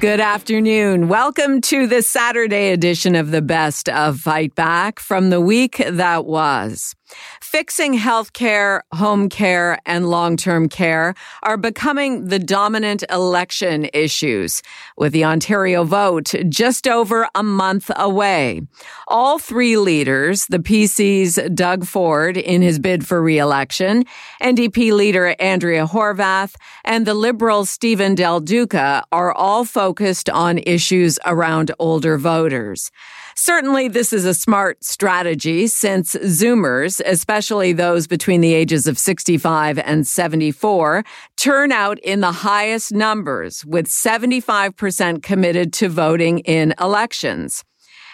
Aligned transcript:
Good 0.00 0.20
afternoon. 0.20 1.08
Welcome 1.08 1.60
to 1.60 1.86
the 1.86 2.00
Saturday 2.00 2.72
edition 2.72 3.14
of 3.14 3.32
the 3.32 3.42
Best 3.42 3.86
of 3.90 4.18
Fight 4.18 4.54
Back 4.54 4.98
from 4.98 5.28
the 5.28 5.42
week 5.42 5.76
that 5.86 6.24
was. 6.24 6.96
Fixing 7.50 7.98
healthcare, 7.98 8.82
home 8.94 9.28
care, 9.28 9.80
and 9.84 10.08
long-term 10.08 10.68
care 10.68 11.16
are 11.42 11.56
becoming 11.56 12.26
the 12.26 12.38
dominant 12.38 13.02
election 13.10 13.88
issues, 13.92 14.62
with 14.96 15.12
the 15.12 15.24
Ontario 15.24 15.82
vote 15.82 16.32
just 16.48 16.86
over 16.86 17.28
a 17.34 17.42
month 17.42 17.90
away. 17.96 18.60
All 19.08 19.40
three 19.40 19.76
leaders, 19.76 20.46
the 20.46 20.60
PC's 20.60 21.40
Doug 21.52 21.86
Ford 21.86 22.36
in 22.36 22.62
his 22.62 22.78
bid 22.78 23.04
for 23.04 23.20
re-election, 23.20 24.04
NDP 24.40 24.92
leader 24.92 25.34
Andrea 25.40 25.88
Horwath, 25.88 26.54
and 26.84 27.04
the 27.04 27.14
Liberal 27.14 27.64
Steven 27.64 28.14
Del 28.14 28.38
Duca 28.38 29.02
are 29.10 29.32
all 29.32 29.64
focused 29.64 30.30
on 30.30 30.58
issues 30.58 31.18
around 31.26 31.72
older 31.80 32.16
voters. 32.16 32.92
Certainly, 33.42 33.88
this 33.88 34.12
is 34.12 34.26
a 34.26 34.34
smart 34.34 34.84
strategy 34.84 35.66
since 35.66 36.14
Zoomers, 36.14 37.00
especially 37.06 37.72
those 37.72 38.06
between 38.06 38.42
the 38.42 38.52
ages 38.52 38.86
of 38.86 38.98
65 38.98 39.78
and 39.78 40.06
74, 40.06 41.02
turn 41.38 41.72
out 41.72 41.98
in 42.00 42.20
the 42.20 42.32
highest 42.32 42.92
numbers, 42.92 43.64
with 43.64 43.86
75% 43.86 45.22
committed 45.22 45.72
to 45.72 45.88
voting 45.88 46.40
in 46.40 46.74
elections. 46.78 47.64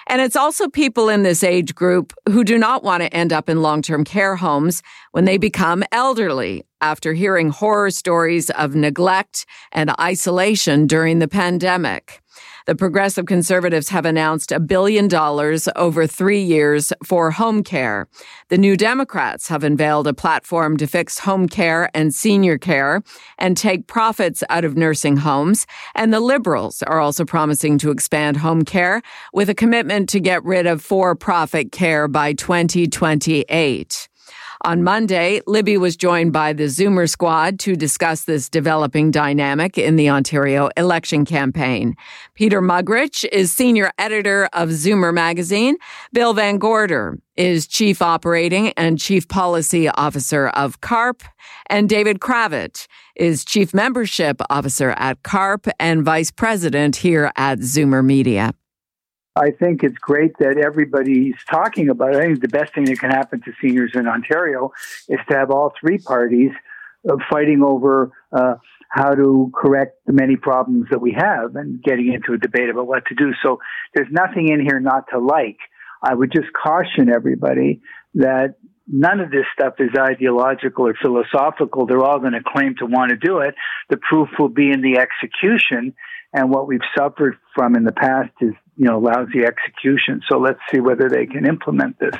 And 0.07 0.23
it's 0.23 0.37
also 0.37 0.69
people 0.69 1.09
in 1.09 1.25
this 1.25 1.43
age 1.43 1.75
group 1.75 2.13
who 2.29 2.45
do 2.45 2.57
not 2.57 2.85
want 2.85 3.03
to 3.03 3.13
end 3.13 3.33
up 3.33 3.49
in 3.49 3.63
long 3.63 3.83
term 3.83 4.05
care 4.05 4.37
homes 4.37 4.81
when 5.11 5.25
they 5.25 5.39
become 5.39 5.83
elderly 5.91 6.65
after 6.81 7.15
hearing 7.15 7.51
horror 7.51 7.91
stories 7.91 8.49
of 8.51 8.77
neglect 8.77 9.45
and 9.73 9.91
isolation 9.99 10.87
during 10.87 11.19
the 11.19 11.27
pandemic. 11.27 12.23
The 12.67 12.75
progressive 12.75 13.27
conservatives 13.27 13.91
have 13.91 14.05
announced 14.05 14.51
a 14.51 14.59
billion 14.59 15.07
dollars 15.07 15.69
over 15.77 16.05
three 16.05 16.43
years 16.43 16.93
for 17.05 17.31
home 17.31 17.63
care. 17.63 18.09
The 18.49 18.59
New 18.59 18.77
Democrats 18.77 19.47
have 19.47 19.63
unveiled 19.63 20.09
a 20.09 20.13
platform 20.13 20.77
to 20.79 20.89
fix 20.89 21.21
home 21.21 21.49
care 21.49 21.89
and 21.95 22.13
senior 22.13 22.59
care 22.59 23.05
and 23.39 23.57
take 23.57 23.87
profits 23.87 24.43
out 24.51 24.65
of 24.65 24.77
nursing 24.77 25.19
homes. 25.19 25.65
And 25.95 26.13
the 26.13 26.19
Liberals 26.19 26.83
are 26.83 26.99
also 26.99 27.25
promising 27.25 27.79
to 27.79 27.93
expand 27.93 28.39
home 28.39 28.65
care 28.65 29.01
with 29.33 29.49
a 29.49 29.55
commitment 29.55 30.09
to 30.09 30.19
get 30.19 30.43
rid 30.45 30.67
of 30.67 30.83
for 30.83 31.15
profit 31.15 31.71
care 31.71 32.09
by 32.09 32.33
2028. 32.33 34.09
On 34.63 34.83
Monday, 34.83 35.41
Libby 35.47 35.77
was 35.77 35.97
joined 35.97 36.33
by 36.33 36.53
the 36.53 36.65
Zoomer 36.65 37.09
squad 37.09 37.59
to 37.61 37.77
discuss 37.77 38.25
this 38.25 38.49
developing 38.49 39.11
dynamic 39.11 39.77
in 39.77 39.97
the 39.97 40.09
Ontario 40.09 40.71
election 40.77 41.25
campaign. 41.25 41.95
Peter 42.35 42.63
Muggeridge 42.63 43.25
is 43.31 43.53
senior 43.53 43.93
editor 43.99 44.49
of 44.53 44.71
Zoomer 44.71 45.13
magazine. 45.13 45.77
Bill 46.13 46.33
Van 46.35 46.59
Gorder 46.59 47.19
is 47.37 47.67
chief 47.67 48.01
operating 48.01 48.73
and 48.77 48.99
chief 48.99 49.29
policy 49.29 49.89
officer 49.91 50.49
of 50.49 50.81
CARP. 50.81 51.23
And 51.69 51.89
David 51.89 52.21
Kravitz 52.21 52.87
is 53.15 53.45
chief 53.45 53.75
membership 53.75 54.41
officer 54.49 54.91
at 54.97 55.23
CARP 55.23 55.69
and 55.79 56.05
vice 56.05 56.31
president 56.31 56.97
here 56.97 57.31
at 57.37 57.59
Zoomer 57.59 58.05
Media. 58.05 58.53
I 59.37 59.51
think 59.51 59.83
it's 59.83 59.99
great 59.99 60.33
that 60.39 60.57
everybody's 60.57 61.37
talking 61.51 61.91
about 61.91 62.15
it. 62.15 62.17
I 62.17 62.23
think 62.23 62.41
the 62.41 62.49
best 62.49 62.75
thing 62.75 62.85
that 62.85 62.99
can 62.99 63.11
happen 63.11 63.43
to 63.43 63.53
seniors 63.61 63.93
in 63.95 64.09
Ontario 64.09 64.73
is 65.09 65.19
to 65.29 65.37
have 65.37 65.51
all 65.51 65.75
three 65.79 65.99
parties 65.99 66.53
uh, 67.09 67.17
fighting 67.31 67.63
over 67.63 68.13
uh, 68.33 68.55
how 68.89 69.15
to 69.15 69.53
correct 69.55 69.99
the 70.07 70.15
many 70.15 70.37
problems 70.37 70.87
that 70.91 71.01
we 71.01 71.13
have 71.13 71.55
and 71.55 71.83
getting 71.83 72.15
into 72.15 72.33
a 72.33 72.39
debate 72.39 72.71
about 72.71 72.87
what 72.87 73.05
to 73.07 73.15
do. 73.15 73.33
So 73.43 73.59
there's 73.95 74.09
nothing 74.11 74.49
in 74.49 74.61
here 74.61 74.81
not 74.81 75.05
to 75.13 75.19
like. 75.19 75.59
I 76.03 76.15
would 76.15 76.33
just 76.33 76.49
caution 76.55 77.11
everybody 77.15 77.83
that 78.15 78.55
none 78.87 79.21
of 79.21 79.31
this 79.31 79.45
stuff 79.53 79.75
is 79.81 79.91
ideological 79.99 80.87
or 80.87 80.95
philosophical. 80.95 81.87
They're 81.87 82.05
all 82.05 82.21
going 82.21 82.33
to 82.33 82.43
claim 82.43 82.75
to 82.79 82.87
want 82.87 83.11
to 83.11 83.17
do 83.17 83.41
it. 83.41 83.55
The 83.91 83.99
proof 83.99 84.29
will 84.39 84.49
be 84.49 84.71
in 84.71 84.81
the 84.81 84.99
execution. 84.99 85.95
And 86.33 86.51
what 86.51 86.67
we've 86.67 86.81
suffered 86.97 87.37
from 87.55 87.77
in 87.77 87.85
the 87.85 87.93
past 87.93 88.33
is 88.41 88.55
you 88.77 88.87
know, 88.87 88.99
lousy 88.99 89.45
execution. 89.45 90.23
So 90.29 90.39
let's 90.39 90.61
see 90.73 90.81
whether 90.81 91.09
they 91.09 91.27
can 91.27 91.47
implement 91.47 91.99
this. 91.99 92.15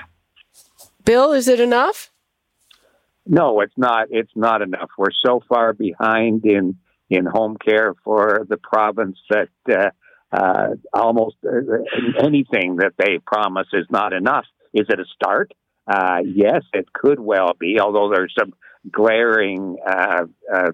Bill, 1.05 1.33
is 1.33 1.49
it 1.49 1.61
enough? 1.61 2.11
No, 3.27 3.61
it's 3.61 3.77
not. 3.77 4.09
It's 4.11 4.33
not 4.35 4.63
enough. 4.63 4.91
We're 4.97 5.09
so 5.25 5.41
far 5.49 5.73
behind 5.73 6.45
in 6.45 6.77
in 7.09 7.25
home 7.25 7.57
care 7.57 7.95
for 8.05 8.47
the 8.49 8.57
province 8.57 9.17
that 9.31 9.49
uh, 9.71 9.91
uh, 10.37 10.75
almost 10.93 11.37
uh, 11.45 11.51
anything 12.21 12.77
that 12.77 12.95
they 12.99 13.19
promise 13.25 13.69
is 13.73 13.87
not 13.91 14.13
enough. 14.13 14.45
Is 14.75 14.87
it 14.89 14.99
a 14.99 15.05
start? 15.15 15.53
Uh, 15.87 16.19
yes, 16.25 16.63
it 16.73 16.93
could 16.93 17.21
well 17.21 17.53
be. 17.59 17.79
Although 17.81 18.11
there's 18.13 18.35
some 18.39 18.53
glaring 18.91 19.77
uh, 19.87 20.25
uh, 20.53 20.71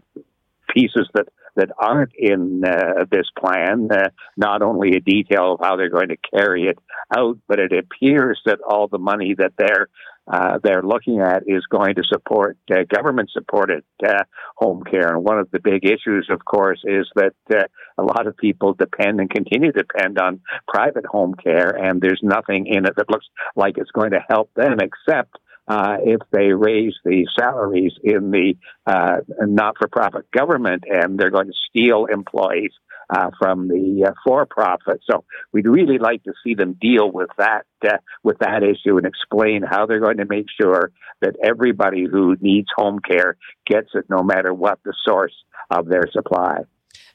pieces 0.75 1.09
that 1.15 1.29
that 1.57 1.71
aren't 1.79 2.13
in 2.17 2.63
uh, 2.65 3.05
this 3.11 3.27
plan, 3.39 3.89
uh, 3.93 4.09
not 4.37 4.63
only 4.63 4.97
a 4.97 5.01
detail 5.01 5.55
of 5.55 5.61
how 5.63 5.77
they're 5.77 5.91
going 5.91 6.09
to 6.09 6.17
carry 6.35 6.65
it 6.65 6.79
out, 7.17 7.39
but 7.49 7.59
it 7.59 7.73
appears 7.73 8.41
that 8.47 8.61
all 8.67 8.89
the 8.89 8.99
money 8.99 9.35
that 9.37 9.53
they're 9.59 9.89
uh, 10.31 10.59
they're 10.63 10.83
looking 10.83 11.21
at 11.21 11.43
is 11.49 11.67
going 11.69 11.97
to 11.97 12.03
support 12.05 12.57
uh, 12.71 12.85
government 12.95 13.29
supported 13.33 13.83
uh, 14.07 14.23
home 14.57 14.85
care. 14.85 15.09
And 15.09 15.25
one 15.25 15.39
of 15.39 15.51
the 15.51 15.59
big 15.59 15.85
issues, 15.85 16.29
of 16.31 16.45
course, 16.45 16.81
is 16.85 17.09
that 17.17 17.35
uh, 17.53 17.65
a 17.99 18.05
lot 18.05 18.29
of 18.29 18.37
people 18.37 18.73
depend 18.73 19.19
and 19.19 19.29
continue 19.29 19.73
to 19.73 19.83
depend 19.83 20.21
on 20.21 20.41
private 20.69 21.07
home 21.07 21.35
care, 21.35 21.71
and 21.71 22.01
there's 22.01 22.21
nothing 22.23 22.67
in 22.69 22.87
it 22.87 22.95
that 22.97 23.11
looks 23.11 23.27
like 23.57 23.79
it's 23.79 23.91
going 23.91 24.13
to 24.13 24.25
help 24.29 24.49
them 24.55 24.77
except 24.79 25.37
uh, 25.69 25.97
if 26.05 26.21
they 26.31 26.53
raise 26.53 26.95
the 27.05 27.27
salaries 27.39 27.93
in 28.03 28.31
the 28.31 28.55
uh, 28.87 29.19
not-for-profit 29.41 30.31
government, 30.31 30.85
and 30.89 31.19
they're 31.19 31.31
going 31.31 31.47
to 31.47 31.53
steal 31.69 32.07
employees 32.07 32.73
uh, 33.11 33.31
from 33.39 33.69
the 33.69 34.07
uh, 34.09 34.13
for-profit. 34.25 35.01
So 35.09 35.25
we'd 35.53 35.67
really 35.67 35.99
like 35.99 36.25
to 36.25 36.33
see 36.43 36.55
them 36.55 36.77
deal 36.81 37.11
with 37.11 37.31
that 37.39 37.67
uh, 37.87 37.99
with 38.23 38.39
that 38.39 38.63
issue 38.63 38.97
and 38.97 39.07
explain 39.07 39.63
how 39.63 39.87
they're 39.87 40.01
going 40.01 40.19
to 40.19 40.27
make 40.29 40.47
sure 40.61 40.93
that 41.21 41.37
everybody 41.43 42.07
who 42.11 42.37
needs 42.41 42.69
home 42.77 42.99
care 42.99 43.37
gets 43.67 43.89
it, 43.95 44.07
no 44.09 44.23
matter 44.23 44.53
what 44.53 44.79
the 44.85 44.95
source 45.05 45.35
of 45.71 45.89
their 45.89 46.09
supply. 46.13 46.61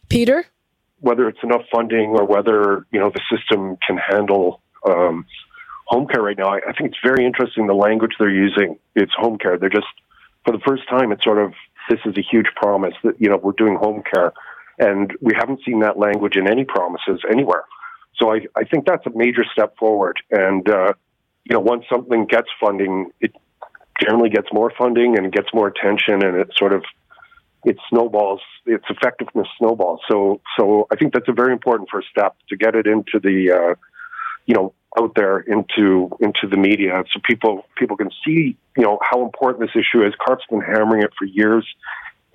Peter, 0.09 0.45
whether 0.99 1.27
it's 1.27 1.43
enough 1.43 1.63
funding 1.71 2.11
or 2.11 2.25
whether 2.25 2.85
you 2.91 2.99
know 2.99 3.09
the 3.09 3.21
system 3.35 3.77
can 3.85 3.97
handle. 3.97 4.61
Um, 4.87 5.25
home 5.87 6.07
care 6.07 6.21
right 6.21 6.37
now. 6.37 6.49
I, 6.49 6.57
I 6.69 6.73
think 6.73 6.91
it's 6.91 6.99
very 7.03 7.25
interesting 7.25 7.67
the 7.67 7.73
language 7.73 8.11
they're 8.19 8.29
using. 8.29 8.77
It's 8.95 9.13
home 9.17 9.37
care. 9.37 9.57
They're 9.57 9.69
just 9.69 9.87
for 10.45 10.51
the 10.51 10.61
first 10.65 10.87
time. 10.89 11.11
It's 11.11 11.23
sort 11.23 11.39
of 11.39 11.53
this 11.89 11.99
is 12.05 12.17
a 12.17 12.21
huge 12.21 12.47
promise 12.55 12.93
that 13.03 13.19
you 13.19 13.29
know 13.29 13.37
we're 13.37 13.53
doing 13.53 13.75
home 13.75 14.03
care, 14.13 14.33
and 14.77 15.11
we 15.21 15.33
haven't 15.35 15.61
seen 15.65 15.79
that 15.79 15.97
language 15.97 16.35
in 16.35 16.47
any 16.47 16.65
promises 16.65 17.21
anywhere. 17.31 17.63
So 18.17 18.33
I, 18.33 18.41
I 18.55 18.63
think 18.63 18.85
that's 18.85 19.05
a 19.05 19.11
major 19.15 19.45
step 19.51 19.77
forward. 19.77 20.17
And 20.31 20.67
uh, 20.69 20.93
you 21.45 21.53
know, 21.53 21.61
once 21.61 21.85
something 21.89 22.25
gets 22.25 22.49
funding, 22.59 23.11
it 23.21 23.33
generally 24.01 24.29
gets 24.29 24.47
more 24.51 24.71
funding 24.77 25.17
and 25.17 25.31
gets 25.31 25.47
more 25.53 25.67
attention, 25.67 26.23
and 26.23 26.37
it 26.37 26.51
sort 26.57 26.73
of 26.73 26.83
it 27.63 27.77
snowballs. 27.89 28.41
Its 28.65 28.85
effectiveness 28.89 29.47
snowballs. 29.57 30.01
So 30.09 30.41
so 30.59 30.87
I 30.91 30.95
think 30.97 31.13
that's 31.13 31.29
a 31.29 31.33
very 31.33 31.53
important 31.53 31.89
first 31.89 32.09
step 32.09 32.35
to 32.49 32.57
get 32.57 32.75
it 32.75 32.87
into 32.87 33.19
the 33.19 33.51
uh, 33.51 33.75
you 34.45 34.55
know 34.55 34.73
out 34.99 35.13
there 35.15 35.39
into 35.39 36.09
into 36.19 36.47
the 36.49 36.57
media 36.57 37.03
so 37.13 37.19
people 37.23 37.65
people 37.77 37.97
can 37.97 38.09
see 38.25 38.57
you 38.77 38.83
know 38.83 38.99
how 39.01 39.23
important 39.23 39.59
this 39.61 39.75
issue 39.75 40.05
is. 40.05 40.13
CARP's 40.25 40.45
been 40.49 40.61
hammering 40.61 41.03
it 41.03 41.11
for 41.17 41.25
years, 41.25 41.65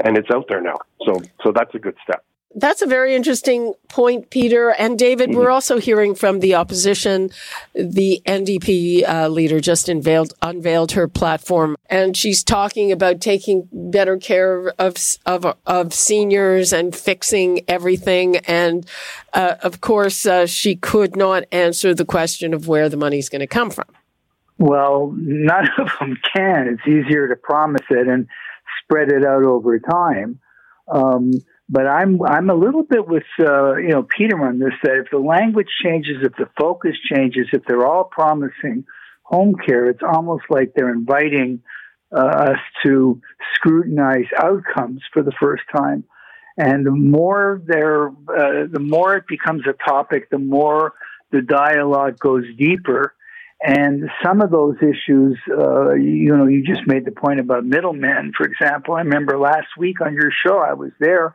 and 0.04 0.16
it's 0.16 0.30
out 0.30 0.46
there 0.48 0.60
now. 0.60 0.76
So 1.06 1.20
so 1.44 1.52
that's 1.52 1.74
a 1.74 1.78
good 1.78 1.96
step. 2.02 2.24
That's 2.54 2.82
a 2.82 2.86
very 2.86 3.14
interesting 3.14 3.74
point, 3.88 4.30
Peter. 4.30 4.70
And 4.70 4.98
David, 4.98 5.34
we're 5.34 5.44
mm-hmm. 5.44 5.52
also 5.52 5.78
hearing 5.78 6.14
from 6.14 6.40
the 6.40 6.54
opposition. 6.54 7.30
The 7.74 8.22
NDP 8.26 9.08
uh, 9.08 9.28
leader 9.28 9.60
just 9.60 9.88
unveiled, 9.88 10.34
unveiled 10.42 10.92
her 10.92 11.08
platform, 11.08 11.76
and 11.88 12.16
she's 12.16 12.44
talking 12.44 12.92
about 12.92 13.20
taking 13.20 13.68
better 13.72 14.16
care 14.18 14.72
of, 14.78 14.96
of, 15.26 15.56
of 15.66 15.94
seniors 15.94 16.72
and 16.72 16.94
fixing 16.94 17.60
everything. 17.68 18.36
And 18.38 18.86
uh, 19.32 19.56
of 19.62 19.80
course, 19.80 20.26
uh, 20.26 20.46
she 20.46 20.76
could 20.76 21.16
not 21.16 21.44
answer 21.52 21.94
the 21.94 22.04
question 22.04 22.54
of 22.54 22.68
where 22.68 22.88
the 22.88 22.96
money's 22.96 23.28
going 23.28 23.40
to 23.40 23.46
come 23.46 23.70
from. 23.70 23.86
Well, 24.58 25.12
none 25.16 25.68
of 25.78 25.88
them 25.98 26.18
can. 26.34 26.68
It's 26.68 26.86
easier 26.86 27.28
to 27.28 27.36
promise 27.36 27.86
it 27.90 28.06
and 28.06 28.28
spread 28.82 29.10
it 29.10 29.24
out 29.24 29.44
over 29.44 29.78
time. 29.78 30.38
Um, 30.88 31.32
but 31.72 31.86
I'm 31.86 32.22
I'm 32.22 32.50
a 32.50 32.54
little 32.54 32.82
bit 32.82 33.08
with 33.08 33.24
uh, 33.40 33.76
you 33.76 33.88
know 33.88 34.02
Peter 34.02 34.38
on 34.38 34.58
this 34.58 34.74
that 34.82 34.98
if 34.98 35.10
the 35.10 35.18
language 35.18 35.70
changes, 35.82 36.18
if 36.22 36.34
the 36.36 36.48
focus 36.60 36.92
changes, 37.10 37.48
if 37.52 37.62
they're 37.66 37.86
all 37.86 38.04
promising 38.04 38.84
home 39.22 39.54
care, 39.66 39.86
it's 39.88 40.02
almost 40.02 40.44
like 40.50 40.74
they're 40.76 40.92
inviting 40.92 41.62
uh, 42.14 42.20
us 42.20 42.58
to 42.84 43.22
scrutinize 43.54 44.26
outcomes 44.36 45.00
for 45.14 45.22
the 45.22 45.32
first 45.40 45.62
time. 45.74 46.04
And 46.58 46.84
the 46.84 46.90
more 46.90 47.62
there, 47.64 48.08
uh, 48.08 48.68
the 48.70 48.82
more 48.82 49.16
it 49.16 49.24
becomes 49.26 49.62
a 49.66 49.72
topic, 49.72 50.28
the 50.28 50.38
more 50.38 50.92
the 51.30 51.40
dialogue 51.40 52.18
goes 52.18 52.44
deeper. 52.58 53.14
And 53.64 54.10
some 54.22 54.42
of 54.42 54.50
those 54.50 54.76
issues, 54.82 55.38
uh, 55.48 55.94
you 55.94 56.36
know, 56.36 56.46
you 56.46 56.62
just 56.62 56.86
made 56.86 57.06
the 57.06 57.12
point 57.12 57.40
about 57.40 57.64
middlemen, 57.64 58.32
for 58.36 58.44
example. 58.44 58.96
I 58.96 59.00
remember 59.00 59.38
last 59.38 59.68
week 59.78 60.02
on 60.02 60.12
your 60.12 60.32
show, 60.44 60.58
I 60.58 60.74
was 60.74 60.90
there 61.00 61.34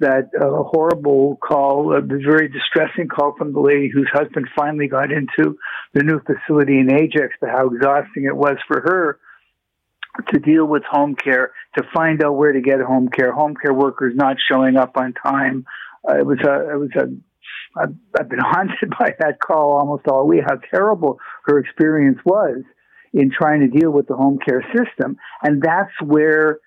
that 0.00 0.30
uh, 0.40 0.62
horrible 0.62 1.36
call, 1.36 1.96
a 1.96 2.00
very 2.00 2.48
distressing 2.48 3.08
call 3.08 3.34
from 3.36 3.52
the 3.52 3.60
lady 3.60 3.90
whose 3.92 4.08
husband 4.12 4.48
finally 4.56 4.86
got 4.86 5.10
into 5.10 5.58
the 5.94 6.02
new 6.02 6.20
facility 6.20 6.78
in 6.78 6.92
Ajax, 6.92 7.34
but 7.40 7.50
how 7.50 7.68
exhausting 7.68 8.24
it 8.24 8.36
was 8.36 8.56
for 8.66 8.80
her 8.80 9.18
to 10.32 10.38
deal 10.38 10.64
with 10.64 10.82
home 10.84 11.14
care, 11.14 11.52
to 11.76 11.84
find 11.94 12.22
out 12.22 12.32
where 12.32 12.52
to 12.52 12.60
get 12.60 12.80
home 12.80 13.08
care, 13.08 13.32
home 13.32 13.54
care 13.54 13.74
workers 13.74 14.14
not 14.16 14.36
showing 14.50 14.76
up 14.76 14.96
on 14.96 15.14
time. 15.14 15.64
Uh, 16.08 16.18
it 16.18 16.26
was 16.26 16.38
a, 16.40 16.72
it 16.72 16.78
was 16.78 16.90
a, 16.96 17.80
I've, 17.80 17.94
I've 18.18 18.28
been 18.28 18.38
haunted 18.42 18.90
by 18.98 19.14
that 19.18 19.40
call 19.40 19.78
almost 19.78 20.06
all 20.08 20.26
week, 20.26 20.42
how 20.46 20.56
terrible 20.70 21.18
her 21.46 21.58
experience 21.58 22.18
was 22.24 22.62
in 23.12 23.30
trying 23.30 23.60
to 23.60 23.68
deal 23.68 23.90
with 23.90 24.06
the 24.06 24.16
home 24.16 24.38
care 24.44 24.64
system. 24.76 25.16
And 25.42 25.62
that's 25.62 25.92
where, 26.02 26.58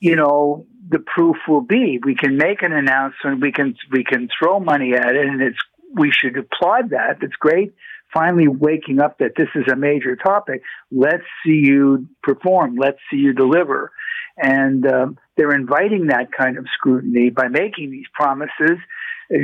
you 0.00 0.16
know, 0.16 0.66
the 0.88 0.98
proof 0.98 1.36
will 1.46 1.60
be. 1.60 2.00
We 2.02 2.14
can 2.14 2.36
make 2.36 2.62
an 2.62 2.72
announcement. 2.72 3.40
We 3.40 3.52
can 3.52 3.76
we 3.92 4.04
can 4.04 4.28
throw 4.38 4.60
money 4.60 4.94
at 4.94 5.14
it, 5.14 5.26
and 5.26 5.42
it's 5.42 5.58
we 5.94 6.12
should 6.12 6.36
applaud 6.36 6.90
that. 6.90 7.18
It's 7.22 7.36
great. 7.36 7.74
Finally, 8.12 8.48
waking 8.48 9.00
up 9.00 9.18
that 9.18 9.32
this 9.36 9.48
is 9.54 9.64
a 9.70 9.76
major 9.76 10.16
topic. 10.16 10.62
Let's 10.90 11.24
see 11.44 11.60
you 11.64 12.08
perform. 12.22 12.76
Let's 12.76 12.98
see 13.10 13.18
you 13.18 13.34
deliver. 13.34 13.92
And 14.36 14.86
um, 14.86 15.18
they're 15.36 15.54
inviting 15.54 16.06
that 16.06 16.32
kind 16.32 16.56
of 16.58 16.66
scrutiny 16.74 17.30
by 17.30 17.48
making 17.48 17.90
these 17.90 18.06
promises. 18.14 18.78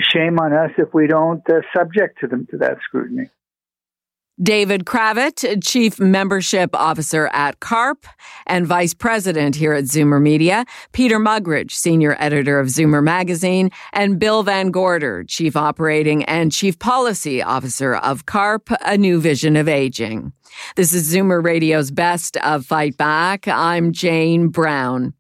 Shame 0.01 0.39
on 0.39 0.55
us 0.55 0.71
if 0.79 0.95
we 0.95 1.09
don't 1.09 1.43
uh, 1.51 1.61
subject 1.77 2.21
to 2.21 2.27
them 2.27 2.47
to 2.53 2.59
that 2.59 2.79
scrutiny. 2.85 3.29
David 4.43 4.85
Kravitz, 4.85 5.65
Chief 5.65 6.01
Membership 6.01 6.75
Officer 6.75 7.29
at 7.33 7.61
CARP 7.61 8.05
and 8.47 8.67
Vice 8.67 8.93
President 8.93 9.55
here 9.55 9.73
at 9.73 9.85
Zoomer 9.85 10.21
Media, 10.21 10.65
Peter 10.91 11.21
Muggeridge, 11.21 11.71
Senior 11.71 12.17
Editor 12.19 12.59
of 12.59 12.67
Zoomer 12.67 13.03
Magazine, 13.03 13.71
and 13.93 14.19
Bill 14.19 14.43
Van 14.43 14.73
Gorder, 14.73 15.23
Chief 15.23 15.57
Operating 15.57 16.25
and 16.25 16.51
Chief 16.51 16.77
Policy 16.81 17.43
Officer 17.43 17.95
of 17.95 18.27
CARP, 18.27 18.71
A 18.85 18.99
New 18.99 19.21
Vision 19.21 19.55
of 19.55 19.69
Aging. 19.69 20.33
This 20.75 20.93
is 20.93 21.15
Zoomer 21.15 21.43
Radio's 21.43 21.93
Best 21.93 22.37
of 22.39 22.67
Fight 22.67 22.97
Back. 22.97 23.47
I'm 23.47 23.93
Jane 23.93 24.49
Brown. 24.49 25.15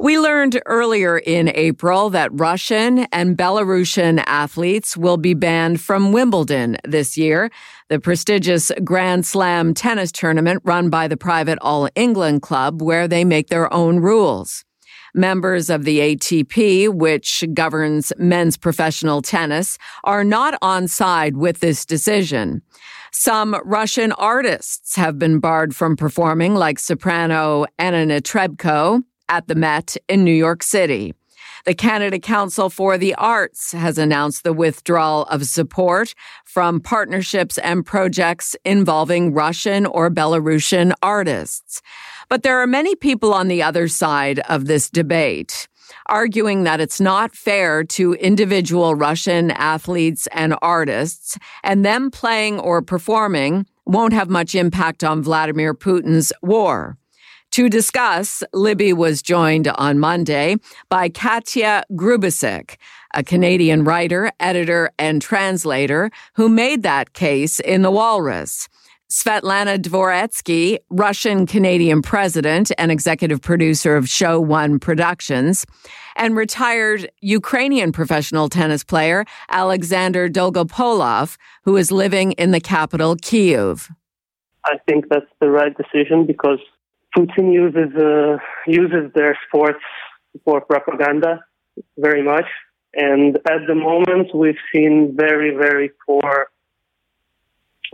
We 0.00 0.18
learned 0.18 0.60
earlier 0.66 1.18
in 1.18 1.50
April 1.54 2.10
that 2.10 2.30
Russian 2.32 3.00
and 3.12 3.36
Belarusian 3.36 4.22
athletes 4.26 4.96
will 4.96 5.16
be 5.16 5.34
banned 5.34 5.80
from 5.80 6.12
Wimbledon 6.12 6.76
this 6.84 7.16
year, 7.16 7.50
the 7.88 8.00
prestigious 8.00 8.70
Grand 8.84 9.26
Slam 9.26 9.74
tennis 9.74 10.12
tournament 10.12 10.62
run 10.64 10.90
by 10.90 11.08
the 11.08 11.16
private 11.16 11.58
All 11.60 11.88
England 11.94 12.42
Club, 12.42 12.80
where 12.82 13.06
they 13.06 13.24
make 13.24 13.48
their 13.48 13.72
own 13.72 13.98
rules. 13.98 14.64
Members 15.14 15.68
of 15.68 15.84
the 15.84 15.98
ATP, 15.98 16.88
which 16.88 17.44
governs 17.52 18.14
men's 18.16 18.56
professional 18.56 19.20
tennis, 19.20 19.76
are 20.04 20.24
not 20.24 20.56
on 20.62 20.88
side 20.88 21.36
with 21.36 21.60
this 21.60 21.84
decision. 21.84 22.62
Some 23.12 23.54
Russian 23.62 24.12
artists 24.12 24.96
have 24.96 25.18
been 25.18 25.38
barred 25.38 25.76
from 25.76 25.96
performing, 25.96 26.54
like 26.54 26.78
soprano 26.78 27.66
Anna 27.78 28.06
Netrebko 28.06 29.02
at 29.32 29.48
the 29.48 29.54
Met 29.54 29.96
in 30.08 30.24
New 30.24 30.34
York 30.46 30.62
City. 30.62 31.14
The 31.64 31.74
Canada 31.74 32.18
Council 32.18 32.68
for 32.68 32.98
the 32.98 33.14
Arts 33.14 33.72
has 33.72 33.96
announced 33.96 34.44
the 34.44 34.52
withdrawal 34.52 35.22
of 35.24 35.46
support 35.46 36.14
from 36.44 36.80
partnerships 36.80 37.56
and 37.58 37.86
projects 37.86 38.54
involving 38.64 39.32
Russian 39.32 39.86
or 39.86 40.10
Belarusian 40.10 40.92
artists. 41.02 41.80
But 42.28 42.42
there 42.42 42.60
are 42.60 42.66
many 42.66 42.94
people 42.94 43.32
on 43.32 43.48
the 43.48 43.62
other 43.62 43.88
side 43.88 44.40
of 44.50 44.66
this 44.66 44.90
debate 44.90 45.66
arguing 46.06 46.64
that 46.64 46.80
it's 46.80 47.00
not 47.00 47.34
fair 47.34 47.84
to 47.84 48.14
individual 48.14 48.94
Russian 48.94 49.50
athletes 49.50 50.26
and 50.32 50.54
artists, 50.62 51.38
and 51.62 51.84
them 51.84 52.10
playing 52.10 52.58
or 52.58 52.80
performing 52.82 53.66
won't 53.84 54.14
have 54.14 54.30
much 54.30 54.54
impact 54.54 55.04
on 55.04 55.22
Vladimir 55.22 55.74
Putin's 55.74 56.32
war. 56.42 56.96
To 57.52 57.68
discuss, 57.68 58.42
Libby 58.54 58.94
was 58.94 59.20
joined 59.20 59.68
on 59.68 59.98
Monday 59.98 60.56
by 60.88 61.10
Katia 61.10 61.84
Grubisic, 61.92 62.76
a 63.12 63.22
Canadian 63.22 63.84
writer, 63.84 64.32
editor, 64.40 64.90
and 64.98 65.20
translator 65.20 66.10
who 66.34 66.48
made 66.48 66.82
that 66.82 67.12
case 67.12 67.60
in 67.60 67.82
The 67.82 67.90
Walrus. 67.90 68.70
Svetlana 69.10 69.76
Dvoretsky, 69.78 70.78
Russian 70.88 71.44
Canadian 71.46 72.00
president 72.00 72.72
and 72.78 72.90
executive 72.90 73.42
producer 73.42 73.96
of 73.96 74.08
Show 74.08 74.40
One 74.40 74.78
Productions, 74.78 75.66
and 76.16 76.34
retired 76.34 77.10
Ukrainian 77.20 77.92
professional 77.92 78.48
tennis 78.48 78.82
player 78.82 79.26
Alexander 79.50 80.26
Dolgopolov, 80.30 81.36
who 81.64 81.76
is 81.76 81.92
living 81.92 82.32
in 82.32 82.52
the 82.52 82.60
capital, 82.60 83.14
Kyiv. 83.14 83.90
I 84.64 84.78
think 84.88 85.10
that's 85.10 85.26
the 85.38 85.50
right 85.50 85.76
decision 85.76 86.24
because 86.24 86.58
Putin 87.16 87.52
uses 87.52 87.94
uh, 87.96 88.38
uses 88.66 89.12
their 89.14 89.38
sports 89.46 89.84
for 90.44 90.60
propaganda 90.62 91.44
very 91.98 92.22
much, 92.22 92.46
and 92.94 93.36
at 93.36 93.66
the 93.66 93.74
moment 93.74 94.34
we've 94.34 94.62
seen 94.74 95.14
very 95.16 95.54
very 95.54 95.90
poor 96.06 96.48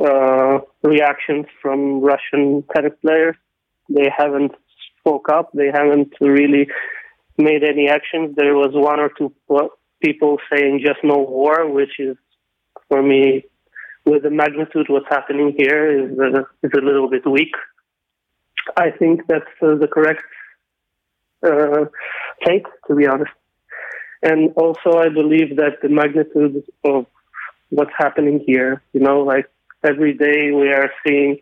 uh, 0.04 0.58
reactions 0.82 1.46
from 1.60 2.00
Russian 2.00 2.64
tennis 2.74 2.92
players. 3.02 3.36
They 3.88 4.08
haven't 4.16 4.52
spoke 5.00 5.28
up. 5.28 5.50
They 5.52 5.70
haven't 5.72 6.12
really 6.20 6.68
made 7.36 7.64
any 7.64 7.88
actions. 7.88 8.36
There 8.36 8.54
was 8.54 8.70
one 8.72 9.00
or 9.00 9.10
two 9.16 9.32
people 10.02 10.38
saying 10.52 10.82
just 10.84 11.00
no 11.02 11.16
war, 11.16 11.68
which 11.70 11.98
is 11.98 12.16
for 12.88 13.02
me, 13.02 13.44
with 14.04 14.22
the 14.22 14.30
magnitude 14.30 14.86
what's 14.88 15.08
happening 15.08 15.54
here, 15.56 15.82
is 16.04 16.18
uh, 16.18 16.40
is 16.62 16.70
a 16.76 16.84
little 16.84 17.08
bit 17.10 17.26
weak. 17.26 17.54
I 18.76 18.90
think 18.90 19.22
that's 19.28 19.44
uh, 19.62 19.74
the 19.76 19.88
correct 19.88 20.22
uh, 21.46 21.86
take, 22.44 22.66
to 22.88 22.94
be 22.94 23.06
honest. 23.06 23.30
And 24.22 24.52
also, 24.56 24.98
I 24.98 25.08
believe 25.08 25.56
that 25.56 25.80
the 25.82 25.88
magnitude 25.88 26.64
of 26.84 27.06
what's 27.70 27.92
happening 27.96 28.42
here, 28.44 28.82
you 28.92 29.00
know, 29.00 29.20
like 29.20 29.46
every 29.84 30.14
day 30.14 30.50
we 30.50 30.68
are 30.72 30.90
seeing 31.06 31.38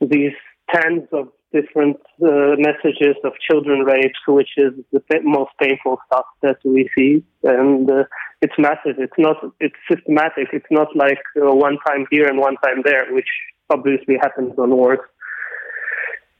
these 0.00 0.32
tens 0.72 1.06
of 1.12 1.28
different 1.52 1.96
uh, 2.22 2.54
messages 2.56 3.16
of 3.24 3.32
children 3.50 3.80
rapes, 3.80 4.20
which 4.26 4.50
is 4.56 4.72
the 4.92 5.02
most 5.22 5.50
painful 5.60 5.98
stuff 6.06 6.24
that 6.42 6.56
we 6.64 6.88
see, 6.96 7.24
and 7.42 7.90
uh, 7.90 8.04
it's 8.40 8.54
massive. 8.56 8.96
It's 8.98 9.18
not. 9.18 9.36
It's 9.58 9.74
systematic. 9.90 10.48
It's 10.52 10.70
not 10.70 10.94
like 10.94 11.22
uh, 11.36 11.52
one 11.52 11.76
time 11.86 12.06
here 12.10 12.28
and 12.28 12.38
one 12.38 12.56
time 12.64 12.82
there, 12.84 13.06
which 13.10 13.28
obviously 13.68 14.16
happens 14.20 14.52
on 14.58 14.70
wars 14.70 15.00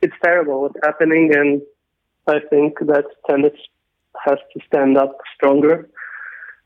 it's 0.02 0.14
terrible 0.24 0.62
what's 0.62 0.78
happening, 0.82 1.30
and 1.34 1.62
I 2.26 2.40
think 2.50 2.78
that 2.80 3.04
tennis 3.28 3.52
has 4.26 4.38
to 4.52 4.60
stand 4.66 4.96
up 4.96 5.16
stronger, 5.34 5.88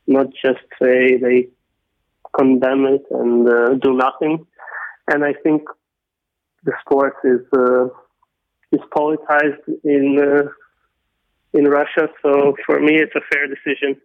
not 0.07 0.27
just 0.43 0.65
say 0.81 1.17
they 1.17 1.49
condemn 2.37 2.85
it 2.85 3.03
and 3.11 3.47
uh, 3.47 3.73
do 3.75 3.93
nothing. 3.93 4.45
And 5.07 5.23
I 5.23 5.33
think 5.43 5.63
the 6.63 6.73
sport 6.81 7.15
is 7.23 7.41
uh, 7.55 7.85
is 8.71 8.81
politicized 8.95 9.65
in 9.83 10.19
uh, 10.19 10.49
in 11.53 11.65
Russia, 11.65 12.09
so 12.21 12.55
for 12.65 12.79
me, 12.79 12.95
it's 12.95 13.15
a 13.15 13.21
fair 13.31 13.47
decision. 13.47 14.01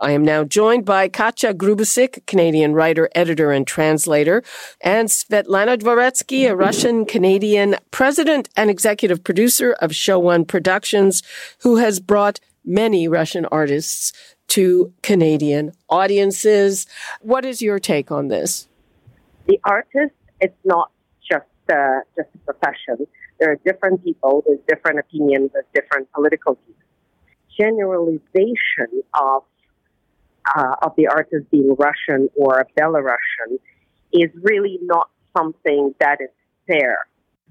I 0.00 0.12
am 0.12 0.24
now 0.24 0.44
joined 0.44 0.84
by 0.84 1.08
Katia 1.08 1.52
Grubisic, 1.52 2.24
Canadian 2.26 2.72
writer, 2.72 3.08
editor, 3.16 3.50
and 3.50 3.66
translator, 3.66 4.44
and 4.80 5.08
Svetlana 5.08 5.76
Dvoretsky, 5.76 6.48
a 6.48 6.54
Russian 6.54 7.04
Canadian 7.04 7.74
president 7.90 8.48
and 8.56 8.70
executive 8.70 9.24
producer 9.24 9.72
of 9.80 9.92
Show 9.92 10.20
One 10.20 10.44
Productions, 10.44 11.24
who 11.62 11.78
has 11.78 11.98
brought 11.98 12.38
many 12.64 13.08
Russian 13.08 13.44
artists 13.46 14.12
to 14.48 14.92
Canadian 15.02 15.72
audiences. 15.88 16.86
What 17.20 17.44
is 17.44 17.60
your 17.60 17.80
take 17.80 18.12
on 18.12 18.28
this? 18.28 18.68
The 19.46 19.58
artist, 19.64 20.14
it's 20.40 20.54
not 20.64 20.92
just 21.28 21.46
uh, 21.68 22.02
just 22.16 22.28
a 22.36 22.38
profession. 22.52 23.04
There 23.40 23.50
are 23.50 23.58
different 23.64 24.04
people 24.04 24.44
with 24.46 24.64
different 24.68 25.00
opinions, 25.00 25.50
with 25.52 25.64
different 25.74 26.12
political 26.12 26.56
views. 26.64 26.76
Generalization 27.58 29.02
of 29.20 29.42
uh, 30.56 30.76
of 30.82 30.92
the 30.96 31.08
artist 31.08 31.50
being 31.50 31.74
Russian 31.78 32.28
or 32.36 32.66
Belarusian 32.78 33.58
is 34.12 34.30
really 34.42 34.78
not 34.82 35.10
something 35.36 35.94
that 36.00 36.20
is 36.20 36.30
fair. 36.66 37.06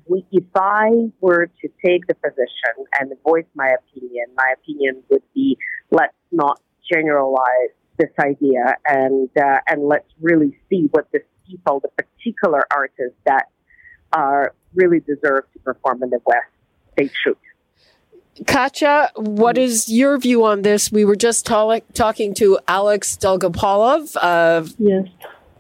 We, 0.10 0.26
if 0.32 0.46
I 0.56 1.12
were 1.20 1.48
to 1.48 1.70
take 1.86 2.08
the 2.08 2.16
position 2.16 2.86
and 3.00 3.12
voice 3.24 3.46
my 3.56 3.70
opinion, 3.70 4.28
my 4.36 4.54
opinion 4.62 5.04
would 5.10 5.24
be 5.34 5.58
let's 5.92 6.14
not 6.32 6.62
generalize 6.92 7.74
this 7.98 8.12
idea 8.20 8.78
and 8.88 9.30
uh, 9.38 9.60
and 9.68 9.88
let's 9.88 10.08
really 10.22 10.58
see 10.70 10.88
what 10.92 11.12
the 11.12 11.20
people, 11.48 11.82
the 11.82 12.04
particular 12.04 12.66
artists 12.72 13.18
that 13.26 13.50
are 14.14 14.54
really 14.74 15.00
deserve 15.00 15.44
to 15.54 15.60
perform 15.64 16.04
in 16.04 16.10
the 16.10 16.20
West, 16.26 16.48
they 16.96 17.10
should. 17.24 17.38
Katia, 18.46 19.12
what 19.16 19.58
is 19.58 19.90
your 19.90 20.18
view 20.18 20.46
on 20.46 20.62
this? 20.62 20.92
We 20.92 21.06
were 21.06 21.16
just 21.16 21.46
talking 21.46 22.34
to 22.36 22.60
Alex 22.68 23.18
Dolgopolov, 23.18 24.16
a 24.16 24.68
yes. 24.78 25.08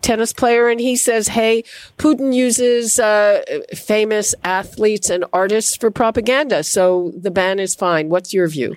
tennis 0.01 0.33
player, 0.33 0.69
and 0.69 0.79
he 0.79 0.95
says, 0.95 1.29
hey, 1.29 1.63
Putin 1.97 2.33
uses 2.33 2.99
uh, 2.99 3.41
famous 3.73 4.35
athletes 4.43 5.09
and 5.09 5.25
artists 5.33 5.75
for 5.75 5.89
propaganda, 5.89 6.63
so 6.63 7.13
the 7.17 7.31
ban 7.31 7.59
is 7.59 7.73
fine. 7.73 8.09
What's 8.09 8.33
your 8.33 8.47
view? 8.47 8.75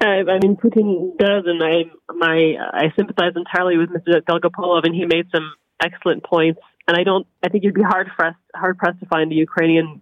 Uh, 0.00 0.22
I 0.30 0.38
mean, 0.40 0.56
Putin 0.56 1.16
does, 1.18 1.44
and 1.46 1.62
I 1.62 1.90
my 2.14 2.54
I 2.72 2.92
sympathize 2.96 3.32
entirely 3.34 3.78
with 3.78 3.90
Mr. 3.90 4.20
Dolgopolov, 4.22 4.84
and 4.84 4.94
he 4.94 5.04
made 5.06 5.26
some 5.34 5.54
excellent 5.82 6.22
points. 6.22 6.60
And 6.86 6.96
I 6.96 7.02
don't, 7.02 7.26
I 7.42 7.48
think 7.48 7.64
you'd 7.64 7.74
be 7.74 7.82
hard 7.82 8.06
pressed 8.16 8.38
hard 8.54 8.78
pressed 8.78 9.00
to 9.00 9.06
find 9.06 9.32
a 9.32 9.34
Ukrainian 9.34 10.00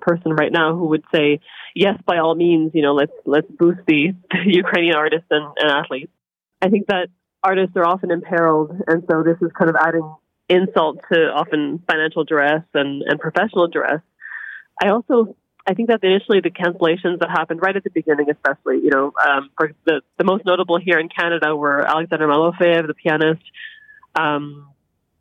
person 0.00 0.32
right 0.32 0.52
now 0.52 0.74
who 0.74 0.86
would 0.86 1.04
say, 1.14 1.40
yes, 1.74 1.98
by 2.06 2.18
all 2.18 2.34
means, 2.34 2.72
you 2.74 2.82
know, 2.82 2.94
let's 2.94 3.12
let's 3.24 3.50
boost 3.50 3.80
the, 3.86 4.14
the 4.30 4.38
Ukrainian 4.46 4.96
artists 4.96 5.26
and, 5.30 5.46
and 5.58 5.70
athletes. 5.70 6.12
I 6.60 6.68
think 6.68 6.86
that 6.88 7.08
artists 7.42 7.76
are 7.76 7.86
often 7.86 8.10
imperiled, 8.10 8.72
and 8.86 9.04
so 9.10 9.22
this 9.22 9.36
is 9.40 9.52
kind 9.56 9.70
of 9.70 9.76
adding 9.80 10.14
insult 10.48 10.98
to 11.12 11.18
often 11.28 11.82
financial 11.90 12.24
duress 12.24 12.64
and, 12.74 13.02
and 13.02 13.20
professional 13.20 13.68
duress. 13.68 14.00
I 14.82 14.88
also 14.88 15.36
I 15.68 15.74
think 15.74 15.90
that 15.90 16.02
initially 16.02 16.40
the 16.40 16.50
cancellations 16.50 17.20
that 17.20 17.28
happened 17.28 17.60
right 17.60 17.76
at 17.76 17.84
the 17.84 17.90
beginning, 17.90 18.30
especially, 18.30 18.80
you 18.82 18.88
know, 18.90 19.12
um, 19.28 19.50
for 19.54 19.72
the, 19.84 20.00
the 20.16 20.24
most 20.24 20.46
notable 20.46 20.78
here 20.78 20.98
in 20.98 21.10
Canada 21.10 21.54
were 21.54 21.82
Alexander 21.86 22.26
Malofeev, 22.26 22.86
the 22.86 22.94
pianist. 22.94 23.42
Um, 24.18 24.70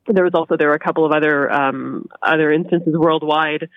there 0.08 0.24
was 0.24 0.34
also 0.34 0.56
there 0.56 0.70
were 0.70 0.74
a 0.74 0.80
couple 0.80 1.06
of 1.06 1.12
other 1.12 1.52
um, 1.52 2.08
other 2.22 2.54
instances 2.54 2.96
worldwide 2.96 3.68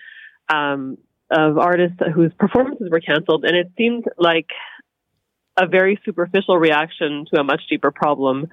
um, 0.49 0.97
of 1.29 1.57
artists 1.57 1.97
whose 2.13 2.31
performances 2.37 2.89
were 2.91 2.99
canceled, 2.99 3.45
and 3.45 3.55
it 3.55 3.71
seemed 3.77 4.05
like 4.17 4.47
a 5.57 5.67
very 5.67 5.99
superficial 6.05 6.57
reaction 6.57 7.25
to 7.33 7.39
a 7.39 7.43
much 7.43 7.61
deeper 7.69 7.91
problem. 7.91 8.47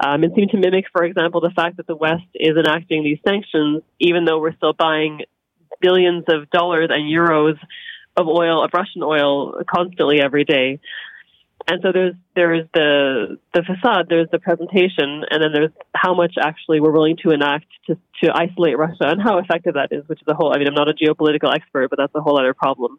Um, 0.00 0.24
it 0.24 0.32
seemed 0.34 0.50
to 0.50 0.56
mimic, 0.56 0.86
for 0.92 1.04
example, 1.04 1.40
the 1.40 1.52
fact 1.54 1.76
that 1.76 1.86
the 1.86 1.96
West 1.96 2.24
is 2.34 2.56
enacting 2.56 3.04
these 3.04 3.18
sanctions, 3.26 3.82
even 3.98 4.24
though 4.24 4.40
we're 4.40 4.56
still 4.56 4.72
buying 4.72 5.20
billions 5.80 6.24
of 6.28 6.50
dollars 6.50 6.88
and 6.90 7.04
euros 7.04 7.58
of 8.16 8.26
oil, 8.26 8.64
of 8.64 8.70
Russian 8.74 9.02
oil, 9.02 9.60
constantly 9.70 10.20
every 10.20 10.44
day. 10.44 10.80
And 11.70 11.82
so 11.82 11.92
there's 11.92 12.14
there's 12.34 12.66
the 12.72 13.36
the 13.52 13.62
facade, 13.62 14.06
there's 14.08 14.30
the 14.32 14.38
presentation, 14.38 15.22
and 15.28 15.42
then 15.42 15.52
there's 15.52 15.70
how 15.94 16.14
much 16.14 16.36
actually 16.40 16.80
we're 16.80 16.92
willing 16.92 17.18
to 17.24 17.30
enact 17.30 17.66
to 17.88 17.98
to 18.24 18.32
isolate 18.34 18.78
Russia 18.78 19.04
and 19.04 19.20
how 19.20 19.36
effective 19.38 19.74
that 19.74 19.88
is, 19.90 20.02
which 20.08 20.18
is 20.22 20.26
a 20.28 20.34
whole. 20.34 20.50
I 20.54 20.58
mean, 20.58 20.66
I'm 20.66 20.74
not 20.74 20.88
a 20.88 20.94
geopolitical 20.94 21.54
expert, 21.54 21.90
but 21.90 21.98
that's 21.98 22.14
a 22.14 22.22
whole 22.22 22.40
other 22.40 22.54
problem. 22.54 22.98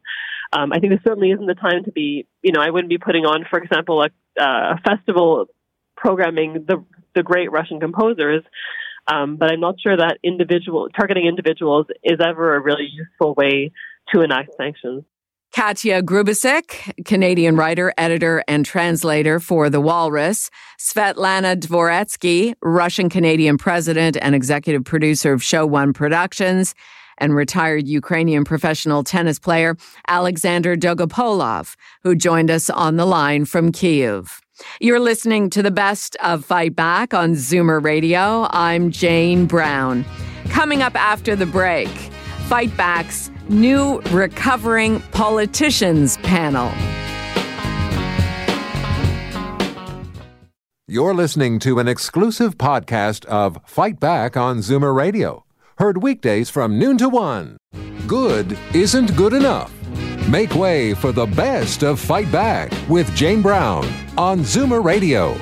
Um, 0.53 0.71
I 0.71 0.77
think 0.77 0.93
this 0.93 1.01
certainly 1.03 1.31
isn't 1.31 1.47
the 1.47 1.55
time 1.55 1.83
to 1.85 1.91
be. 1.91 2.27
You 2.43 2.51
know, 2.51 2.61
I 2.61 2.69
wouldn't 2.69 2.89
be 2.89 2.99
putting 2.99 3.25
on, 3.25 3.43
for 3.49 3.57
example, 3.57 4.03
a, 4.03 4.09
uh, 4.39 4.75
a 4.75 4.81
festival 4.87 5.47
programming 5.97 6.65
the 6.67 6.85
the 7.15 7.23
great 7.23 7.51
Russian 7.51 7.79
composers. 7.79 8.43
Um, 9.11 9.37
but 9.37 9.51
I'm 9.51 9.61
not 9.61 9.81
sure 9.81 9.97
that 9.97 10.19
individual 10.23 10.89
targeting 10.89 11.25
individuals 11.25 11.87
is 12.03 12.19
ever 12.23 12.55
a 12.55 12.59
really 12.59 12.87
useful 12.91 13.33
way 13.33 13.71
to 14.13 14.21
enact 14.21 14.51
sanctions. 14.57 15.05
Katia 15.51 16.03
Grubisic, 16.03 17.05
Canadian 17.05 17.55
writer, 17.55 17.91
editor, 17.97 18.43
and 18.47 18.65
translator 18.65 19.39
for 19.39 19.69
The 19.69 19.81
Walrus. 19.81 20.51
Svetlana 20.79 21.55
Dvoretsky, 21.59 22.53
Russian 22.61 23.09
Canadian 23.09 23.57
president 23.57 24.15
and 24.21 24.35
executive 24.35 24.83
producer 24.83 25.33
of 25.33 25.41
Show 25.43 25.65
One 25.65 25.91
Productions. 25.91 26.75
And 27.17 27.35
retired 27.35 27.87
Ukrainian 27.87 28.45
professional 28.45 29.03
tennis 29.03 29.39
player 29.39 29.75
Alexander 30.07 30.77
Dolgopolov, 30.77 31.75
who 32.03 32.15
joined 32.15 32.49
us 32.49 32.69
on 32.69 32.95
the 32.95 33.05
line 33.05 33.43
from 33.43 33.73
Kiev. 33.73 34.39
You're 34.79 35.01
listening 35.01 35.49
to 35.49 35.61
the 35.61 35.71
best 35.71 36.15
of 36.23 36.45
Fight 36.45 36.75
Back 36.75 37.13
on 37.13 37.33
Zoomer 37.33 37.83
Radio. 37.83 38.47
I'm 38.51 38.91
Jane 38.91 39.47
Brown. 39.47 40.05
Coming 40.49 40.81
up 40.81 40.95
after 40.95 41.35
the 41.35 41.45
break, 41.45 41.89
Fight 42.47 42.75
Back's 42.77 43.29
new 43.49 43.99
Recovering 44.11 44.99
Politicians 45.11 46.17
panel. 46.17 46.71
You're 50.87 51.13
listening 51.13 51.59
to 51.59 51.79
an 51.79 51.87
exclusive 51.87 52.57
podcast 52.57 53.25
of 53.25 53.59
Fight 53.65 53.99
Back 53.99 54.35
on 54.37 54.59
Zoomer 54.59 54.95
Radio. 54.95 55.45
Heard 55.77 56.01
weekdays 56.01 56.49
from 56.49 56.79
noon 56.79 56.97
to 56.97 57.09
one. 57.09 57.57
Good 58.07 58.57
isn't 58.73 59.15
good 59.15 59.33
enough. 59.33 59.71
Make 60.27 60.53
way 60.55 60.93
for 60.93 61.11
the 61.11 61.25
best 61.27 61.83
of 61.83 61.99
Fight 61.99 62.31
Back 62.31 62.71
with 62.89 63.13
Jane 63.15 63.41
Brown 63.41 63.85
on 64.17 64.39
Zoomer 64.39 64.83
Radio. 64.83 65.35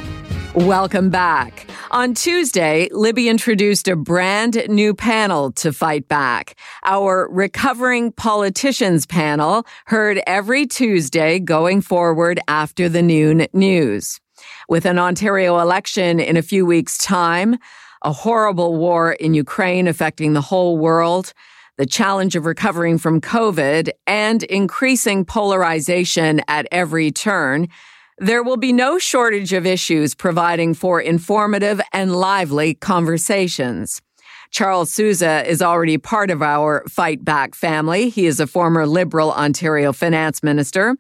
Welcome 0.57 1.11
back. 1.11 1.69
On 1.91 2.15
Tuesday, 2.15 2.89
Libby 2.91 3.29
introduced 3.29 3.87
a 3.87 3.95
brand 3.95 4.65
new 4.67 4.95
panel 4.95 5.51
to 5.51 5.71
fight 5.71 6.07
back. 6.07 6.55
Our 6.83 7.29
Recovering 7.31 8.11
Politicians 8.11 9.05
panel 9.05 9.67
heard 9.85 10.19
every 10.25 10.65
Tuesday 10.65 11.37
going 11.37 11.81
forward 11.81 12.39
after 12.47 12.89
the 12.89 13.03
noon 13.03 13.45
news. 13.53 14.19
With 14.67 14.87
an 14.87 14.97
Ontario 14.97 15.59
election 15.59 16.19
in 16.19 16.37
a 16.37 16.41
few 16.41 16.65
weeks' 16.65 16.97
time, 16.97 17.57
a 18.01 18.11
horrible 18.11 18.77
war 18.77 19.11
in 19.11 19.35
Ukraine 19.35 19.87
affecting 19.87 20.33
the 20.33 20.41
whole 20.41 20.79
world, 20.79 21.33
the 21.77 21.85
challenge 21.85 22.35
of 22.35 22.47
recovering 22.47 22.97
from 22.97 23.21
COVID, 23.21 23.91
and 24.07 24.41
increasing 24.41 25.23
polarization 25.23 26.41
at 26.47 26.67
every 26.71 27.11
turn, 27.11 27.67
there 28.17 28.41
will 28.41 28.57
be 28.57 28.73
no 28.73 28.97
shortage 28.97 29.53
of 29.53 29.65
issues 29.65 30.15
providing 30.15 30.73
for 30.73 30.99
informative 30.99 31.79
and 31.93 32.15
lively 32.15 32.73
conversations. 32.73 34.01
Charles 34.49 34.91
Sousa 34.91 35.47
is 35.47 35.61
already 35.61 35.97
part 35.97 36.31
of 36.31 36.41
our 36.41 36.83
Fight 36.89 37.23
Back 37.23 37.53
family. 37.53 38.09
He 38.09 38.25
is 38.25 38.39
a 38.39 38.47
former 38.47 38.87
Liberal 38.87 39.31
Ontario 39.33 39.93
finance 39.93 40.41
minister. 40.41 40.95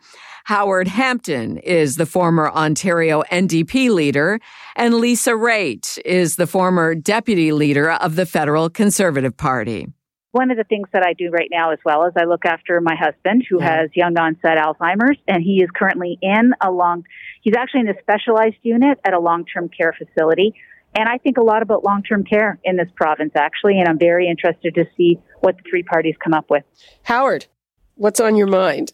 Howard 0.45 0.87
Hampton 0.87 1.57
is 1.57 1.95
the 1.95 2.05
former 2.05 2.49
Ontario 2.49 3.23
NDP 3.31 3.89
leader, 3.89 4.39
and 4.75 4.95
Lisa 4.95 5.31
Raitt 5.31 5.97
is 6.05 6.35
the 6.35 6.47
former 6.47 6.93
deputy 6.93 7.51
leader 7.51 7.91
of 7.91 8.15
the 8.15 8.25
federal 8.25 8.69
Conservative 8.69 9.35
Party 9.35 9.87
one 10.31 10.51
of 10.51 10.57
the 10.57 10.63
things 10.63 10.87
that 10.93 11.03
I 11.03 11.13
do 11.13 11.29
right 11.29 11.49
now 11.51 11.71
as 11.71 11.79
well 11.85 12.05
is 12.05 12.13
I 12.17 12.25
look 12.25 12.45
after 12.45 12.79
my 12.81 12.95
husband 12.95 13.45
who 13.49 13.59
yeah. 13.59 13.81
has 13.81 13.89
young 13.95 14.17
onset 14.17 14.57
Alzheimer's 14.57 15.17
and 15.27 15.41
he 15.41 15.61
is 15.63 15.69
currently 15.73 16.17
in 16.21 16.53
a 16.61 16.71
long, 16.71 17.05
he's 17.41 17.55
actually 17.57 17.81
in 17.81 17.89
a 17.89 17.99
specialized 18.01 18.57
unit 18.61 18.99
at 19.05 19.13
a 19.13 19.19
long-term 19.19 19.69
care 19.69 19.95
facility. 19.97 20.53
And 20.95 21.07
I 21.07 21.17
think 21.17 21.37
a 21.37 21.43
lot 21.43 21.61
about 21.61 21.83
long-term 21.83 22.23
care 22.25 22.59
in 22.63 22.75
this 22.75 22.89
province 22.95 23.31
actually, 23.35 23.79
and 23.79 23.87
I'm 23.87 23.99
very 23.99 24.27
interested 24.29 24.75
to 24.75 24.85
see 24.95 25.19
what 25.39 25.57
the 25.57 25.63
three 25.69 25.83
parties 25.83 26.15
come 26.21 26.33
up 26.33 26.49
with. 26.49 26.63
Howard, 27.03 27.47
what's 27.95 28.19
on 28.19 28.35
your 28.35 28.47
mind? 28.47 28.93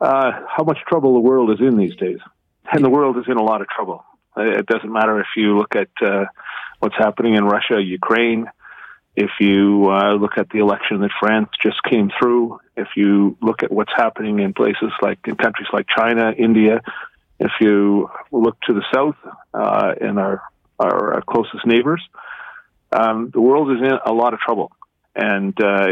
Uh, 0.00 0.32
how 0.48 0.64
much 0.64 0.78
trouble 0.88 1.14
the 1.14 1.20
world 1.20 1.50
is 1.50 1.60
in 1.60 1.76
these 1.76 1.94
days. 1.96 2.18
And 2.72 2.84
the 2.84 2.90
world 2.90 3.16
is 3.18 3.24
in 3.28 3.36
a 3.36 3.42
lot 3.42 3.60
of 3.60 3.68
trouble. 3.68 4.04
It 4.36 4.66
doesn't 4.66 4.90
matter 4.90 5.20
if 5.20 5.26
you 5.36 5.58
look 5.58 5.76
at 5.76 5.90
uh, 6.04 6.24
what's 6.78 6.96
happening 6.96 7.36
in 7.36 7.44
Russia, 7.44 7.80
Ukraine, 7.80 8.46
if 9.14 9.30
you 9.40 9.90
uh, 9.90 10.14
look 10.14 10.38
at 10.38 10.48
the 10.50 10.58
election 10.58 11.00
that 11.00 11.10
France 11.20 11.50
just 11.62 11.82
came 11.82 12.10
through, 12.18 12.60
if 12.76 12.88
you 12.96 13.36
look 13.42 13.62
at 13.62 13.70
what's 13.70 13.92
happening 13.94 14.38
in 14.40 14.54
places 14.54 14.90
like 15.02 15.18
in 15.26 15.36
countries 15.36 15.68
like 15.72 15.86
China, 15.94 16.32
India, 16.36 16.80
If 17.38 17.52
you 17.60 18.08
look 18.30 18.56
to 18.68 18.72
the 18.72 18.84
south 18.94 19.16
uh, 19.52 19.94
in 20.00 20.16
our 20.18 20.42
our 20.78 21.18
uh, 21.18 21.20
closest 21.22 21.66
neighbors, 21.66 22.02
um, 22.92 23.30
the 23.32 23.40
world 23.40 23.70
is 23.72 23.78
in 23.78 23.98
a 24.06 24.12
lot 24.12 24.32
of 24.32 24.40
trouble, 24.40 24.70
and 25.14 25.52
uh, 25.60 25.88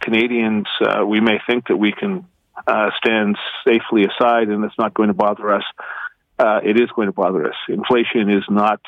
Canadians, 0.00 0.66
uh, 0.80 1.04
we 1.04 1.20
may 1.20 1.38
think 1.46 1.68
that 1.68 1.76
we 1.76 1.92
can 1.92 2.26
uh, 2.66 2.90
stand 2.98 3.36
safely 3.66 4.04
aside 4.04 4.48
and 4.48 4.64
it's 4.64 4.78
not 4.78 4.94
going 4.94 5.08
to 5.08 5.14
bother 5.14 5.52
us. 5.52 5.64
Uh, 6.38 6.60
it 6.64 6.80
is 6.80 6.88
going 6.94 7.06
to 7.06 7.12
bother 7.12 7.48
us. 7.48 7.56
Inflation 7.68 8.30
is 8.30 8.44
not 8.48 8.80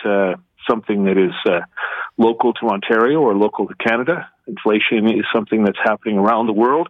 something 0.68 1.04
that 1.04 1.18
is 1.18 1.34
uh, 1.46 1.60
local 2.16 2.52
to 2.54 2.66
Ontario 2.68 3.20
or 3.20 3.34
local 3.34 3.66
to 3.66 3.74
Canada. 3.74 4.28
Inflation 4.46 5.06
is 5.08 5.24
something 5.34 5.64
that's 5.64 5.78
happening 5.82 6.18
around 6.18 6.46
the 6.46 6.52
world. 6.52 6.88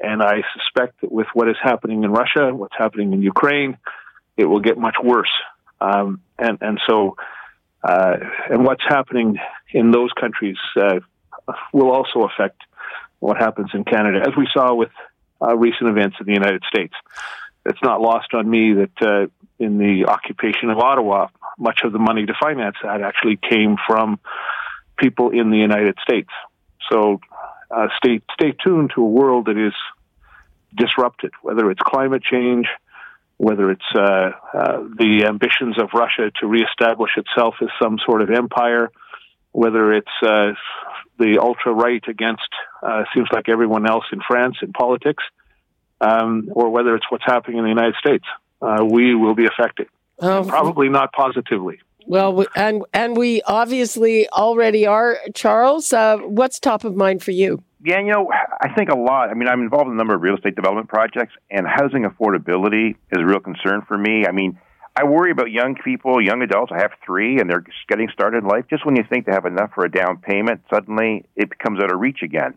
And 0.00 0.22
I 0.22 0.42
suspect 0.56 1.00
that 1.00 1.10
with 1.10 1.26
what 1.34 1.48
is 1.48 1.56
happening 1.62 2.04
in 2.04 2.10
Russia, 2.10 2.54
what's 2.54 2.74
happening 2.76 3.12
in 3.12 3.22
Ukraine, 3.22 3.78
it 4.36 4.44
will 4.44 4.60
get 4.60 4.78
much 4.78 4.96
worse. 5.02 5.32
Um, 5.80 6.20
and, 6.38 6.58
and 6.60 6.80
so, 6.88 7.16
uh, 7.82 8.16
and 8.50 8.64
what's 8.64 8.84
happening 8.88 9.38
in 9.72 9.90
those 9.90 10.10
countries 10.12 10.56
uh, 10.76 11.00
will 11.72 11.90
also 11.90 12.22
affect 12.22 12.60
what 13.18 13.36
happens 13.36 13.70
in 13.74 13.84
Canada, 13.84 14.20
as 14.20 14.36
we 14.36 14.48
saw 14.52 14.74
with 14.74 14.90
uh, 15.42 15.56
recent 15.56 15.90
events 15.90 16.16
in 16.20 16.26
the 16.26 16.32
United 16.32 16.62
States. 16.68 16.94
It's 17.68 17.82
not 17.82 18.00
lost 18.00 18.34
on 18.34 18.48
me 18.48 18.72
that 18.74 19.02
uh, 19.02 19.26
in 19.58 19.78
the 19.78 20.06
occupation 20.08 20.70
of 20.70 20.78
Ottawa, 20.78 21.28
much 21.58 21.80
of 21.84 21.92
the 21.92 21.98
money 21.98 22.24
to 22.26 22.34
finance 22.40 22.76
that 22.82 23.02
actually 23.02 23.36
came 23.36 23.76
from 23.86 24.18
people 24.96 25.30
in 25.30 25.50
the 25.50 25.58
United 25.58 25.96
States. 26.02 26.30
So 26.90 27.20
uh, 27.70 27.88
stay 27.98 28.20
stay 28.32 28.52
tuned 28.52 28.92
to 28.94 29.02
a 29.02 29.08
world 29.08 29.46
that 29.46 29.58
is 29.58 29.74
disrupted, 30.76 31.32
whether 31.42 31.70
it's 31.70 31.80
climate 31.80 32.22
change, 32.22 32.66
whether 33.36 33.70
it's 33.70 33.90
uh, 33.94 34.30
uh, 34.54 34.78
the 34.98 35.24
ambitions 35.26 35.78
of 35.78 35.90
Russia 35.94 36.30
to 36.40 36.46
reestablish 36.46 37.12
itself 37.16 37.56
as 37.60 37.68
some 37.80 37.98
sort 38.04 38.22
of 38.22 38.30
empire, 38.30 38.90
whether 39.52 39.92
it's 39.92 40.06
uh, 40.22 40.52
the 41.18 41.38
ultra 41.40 41.72
right 41.72 42.02
against 42.08 42.48
uh, 42.82 43.04
seems 43.14 43.28
like 43.32 43.48
everyone 43.48 43.88
else 43.88 44.04
in 44.12 44.20
France 44.26 44.56
in 44.62 44.72
politics, 44.72 45.24
um, 46.00 46.48
or 46.52 46.70
whether 46.70 46.94
it's 46.94 47.06
what's 47.10 47.24
happening 47.24 47.58
in 47.58 47.64
the 47.64 47.70
United 47.70 47.94
States. 47.98 48.24
Uh, 48.60 48.84
we 48.84 49.14
will 49.14 49.34
be 49.34 49.46
affected. 49.46 49.88
Probably 50.18 50.88
not 50.88 51.12
positively. 51.12 51.78
Well, 52.08 52.46
and 52.56 52.84
and 52.94 53.16
we 53.16 53.42
obviously 53.42 54.28
already 54.30 54.86
are. 54.86 55.18
Charles, 55.34 55.92
uh, 55.92 56.16
what's 56.16 56.58
top 56.58 56.84
of 56.84 56.96
mind 56.96 57.22
for 57.22 57.32
you? 57.32 57.62
Yeah, 57.84 58.00
you 58.00 58.10
know, 58.10 58.30
I 58.60 58.72
think 58.72 58.88
a 58.88 58.96
lot. 58.96 59.28
I 59.28 59.34
mean, 59.34 59.46
I'm 59.46 59.60
involved 59.60 59.86
in 59.88 59.92
a 59.92 59.96
number 59.96 60.14
of 60.14 60.22
real 60.22 60.34
estate 60.34 60.56
development 60.56 60.88
projects, 60.88 61.34
and 61.50 61.66
housing 61.66 62.04
affordability 62.04 62.96
is 63.12 63.18
a 63.18 63.24
real 63.24 63.40
concern 63.40 63.82
for 63.86 63.96
me. 63.96 64.26
I 64.26 64.32
mean, 64.32 64.58
I 64.96 65.04
worry 65.04 65.30
about 65.30 65.50
young 65.50 65.76
people, 65.76 66.20
young 66.20 66.42
adults. 66.42 66.72
I 66.74 66.80
have 66.80 66.92
three, 67.04 67.38
and 67.38 67.48
they're 67.48 67.64
getting 67.88 68.08
started 68.12 68.38
in 68.38 68.48
life. 68.48 68.64
Just 68.68 68.84
when 68.86 68.96
you 68.96 69.04
think 69.08 69.26
they 69.26 69.32
have 69.32 69.44
enough 69.44 69.72
for 69.74 69.84
a 69.84 69.90
down 69.90 70.16
payment, 70.16 70.62
suddenly 70.72 71.26
it 71.36 71.50
becomes 71.50 71.78
out 71.80 71.92
of 71.92 72.00
reach 72.00 72.22
again. 72.22 72.54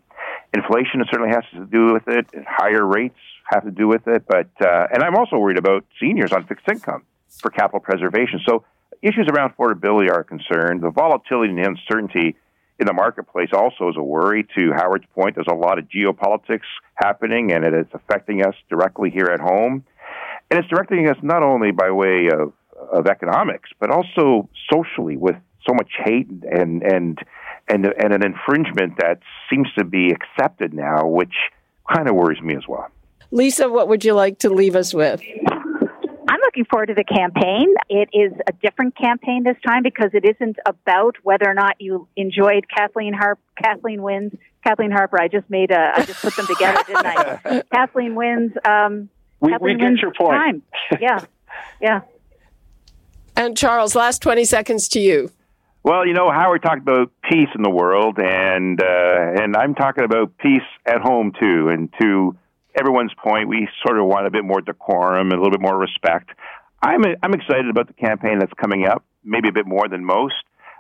Inflation 0.53 1.03
certainly 1.11 1.33
has 1.33 1.43
to 1.53 1.65
do 1.65 1.93
with 1.93 2.07
it. 2.07 2.25
Higher 2.47 2.85
rates 2.85 3.19
have 3.51 3.63
to 3.65 3.71
do 3.71 3.87
with 3.87 4.07
it. 4.07 4.23
But 4.27 4.49
uh, 4.61 4.87
and 4.93 5.03
I'm 5.03 5.15
also 5.15 5.37
worried 5.37 5.57
about 5.59 5.85
seniors 5.99 6.31
on 6.31 6.45
fixed 6.47 6.67
income 6.67 7.03
for 7.39 7.51
capital 7.51 7.79
preservation. 7.79 8.39
So 8.45 8.65
issues 9.01 9.27
around 9.31 9.53
affordability 9.55 10.09
are 10.09 10.21
a 10.21 10.23
concern. 10.23 10.81
The 10.81 10.91
volatility 10.91 11.53
and 11.53 11.65
uncertainty 11.65 12.35
in 12.79 12.87
the 12.87 12.93
marketplace 12.93 13.49
also 13.53 13.89
is 13.89 13.95
a 13.97 14.03
worry. 14.03 14.45
To 14.57 14.71
Howard's 14.73 15.05
point, 15.13 15.35
there's 15.35 15.47
a 15.47 15.55
lot 15.55 15.77
of 15.77 15.85
geopolitics 15.85 16.69
happening, 16.95 17.51
and 17.51 17.63
it 17.63 17.73
is 17.73 17.85
affecting 17.93 18.43
us 18.43 18.55
directly 18.69 19.09
here 19.09 19.27
at 19.27 19.39
home. 19.39 19.85
And 20.49 20.59
it's 20.59 20.67
directing 20.67 21.07
us 21.07 21.17
not 21.21 21.43
only 21.43 21.71
by 21.71 21.91
way 21.91 22.29
of, 22.33 22.53
of 22.91 23.07
economics, 23.07 23.69
but 23.79 23.91
also 23.91 24.49
socially 24.71 25.15
with 25.15 25.35
so 25.67 25.73
much 25.73 25.91
hate 26.03 26.27
and, 26.29 26.81
and, 26.81 27.19
and, 27.67 27.85
and 27.85 28.13
an 28.13 28.25
infringement 28.25 28.97
that 28.97 29.19
seems 29.49 29.67
to 29.77 29.85
be 29.85 30.11
accepted 30.11 30.73
now, 30.73 31.07
which 31.07 31.35
kind 31.93 32.09
of 32.09 32.15
worries 32.15 32.41
me 32.41 32.55
as 32.55 32.67
well. 32.67 32.89
Lisa, 33.31 33.69
what 33.69 33.87
would 33.87 34.03
you 34.03 34.13
like 34.13 34.39
to 34.39 34.49
leave 34.49 34.75
us 34.75 34.93
with? 34.93 35.21
I'm 36.27 36.39
looking 36.41 36.65
forward 36.65 36.87
to 36.87 36.93
the 36.93 37.03
campaign. 37.03 37.73
It 37.89 38.09
is 38.13 38.33
a 38.47 38.51
different 38.61 38.95
campaign 38.97 39.43
this 39.43 39.57
time 39.65 39.83
because 39.83 40.11
it 40.13 40.25
isn't 40.25 40.57
about 40.65 41.15
whether 41.23 41.49
or 41.49 41.53
not 41.53 41.75
you 41.79 42.07
enjoyed 42.15 42.65
Kathleen 42.69 43.13
Harp. 43.13 43.39
Kathleen 43.61 44.01
Wynne's. 44.01 44.33
Kathleen 44.63 44.91
Harper. 44.91 45.19
I 45.19 45.27
just 45.27 45.49
made 45.49 45.71
a. 45.71 45.93
I 45.95 46.05
just 46.05 46.21
put 46.21 46.35
them 46.35 46.45
together, 46.45 46.83
didn't 46.85 47.05
I? 47.05 47.63
Kathleen 47.73 48.15
Wynne's. 48.15 48.53
Um, 48.63 49.09
we, 49.39 49.55
we 49.59 49.75
get 49.75 49.97
your 49.97 50.13
point. 50.13 50.33
Time. 50.33 50.63
Yeah, 51.01 51.25
yeah. 51.81 52.01
And 53.35 53.57
Charles, 53.57 53.95
last 53.95 54.21
twenty 54.21 54.45
seconds 54.45 54.87
to 54.89 54.99
you. 54.99 55.31
Well, 55.83 56.05
you 56.05 56.13
know, 56.13 56.29
Howard 56.29 56.61
talked 56.61 56.81
about 56.81 57.11
peace 57.23 57.49
in 57.55 57.63
the 57.63 57.71
world, 57.71 58.19
and 58.19 58.79
uh, 58.79 59.41
and 59.41 59.55
I'm 59.55 59.73
talking 59.73 60.03
about 60.03 60.37
peace 60.37 60.61
at 60.85 61.01
home 61.01 61.33
too. 61.39 61.69
And 61.69 61.91
to 61.99 62.37
everyone's 62.77 63.13
point, 63.23 63.47
we 63.47 63.67
sort 63.85 63.99
of 63.99 64.05
want 64.05 64.27
a 64.27 64.31
bit 64.31 64.43
more 64.43 64.61
decorum 64.61 65.31
and 65.31 65.33
a 65.33 65.37
little 65.37 65.51
bit 65.51 65.61
more 65.61 65.77
respect. 65.77 66.29
I'm 66.81 67.01
I'm 67.21 67.33
excited 67.33 67.69
about 67.69 67.87
the 67.87 67.93
campaign 67.93 68.39
that's 68.39 68.53
coming 68.53 68.85
up, 68.85 69.03
maybe 69.23 69.49
a 69.49 69.51
bit 69.51 69.67
more 69.67 69.87
than 69.87 70.03
most, 70.03 70.33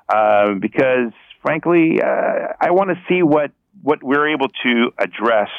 uh, 0.09 0.53
because 0.59 1.13
frankly, 1.41 2.01
uh, 2.01 2.53
I 2.59 2.71
want 2.71 2.89
to 2.89 2.95
see 3.07 3.21
what 3.23 3.51
what 3.83 4.03
we're 4.03 4.33
able 4.33 4.47
to 4.63 4.91
address 4.97 5.49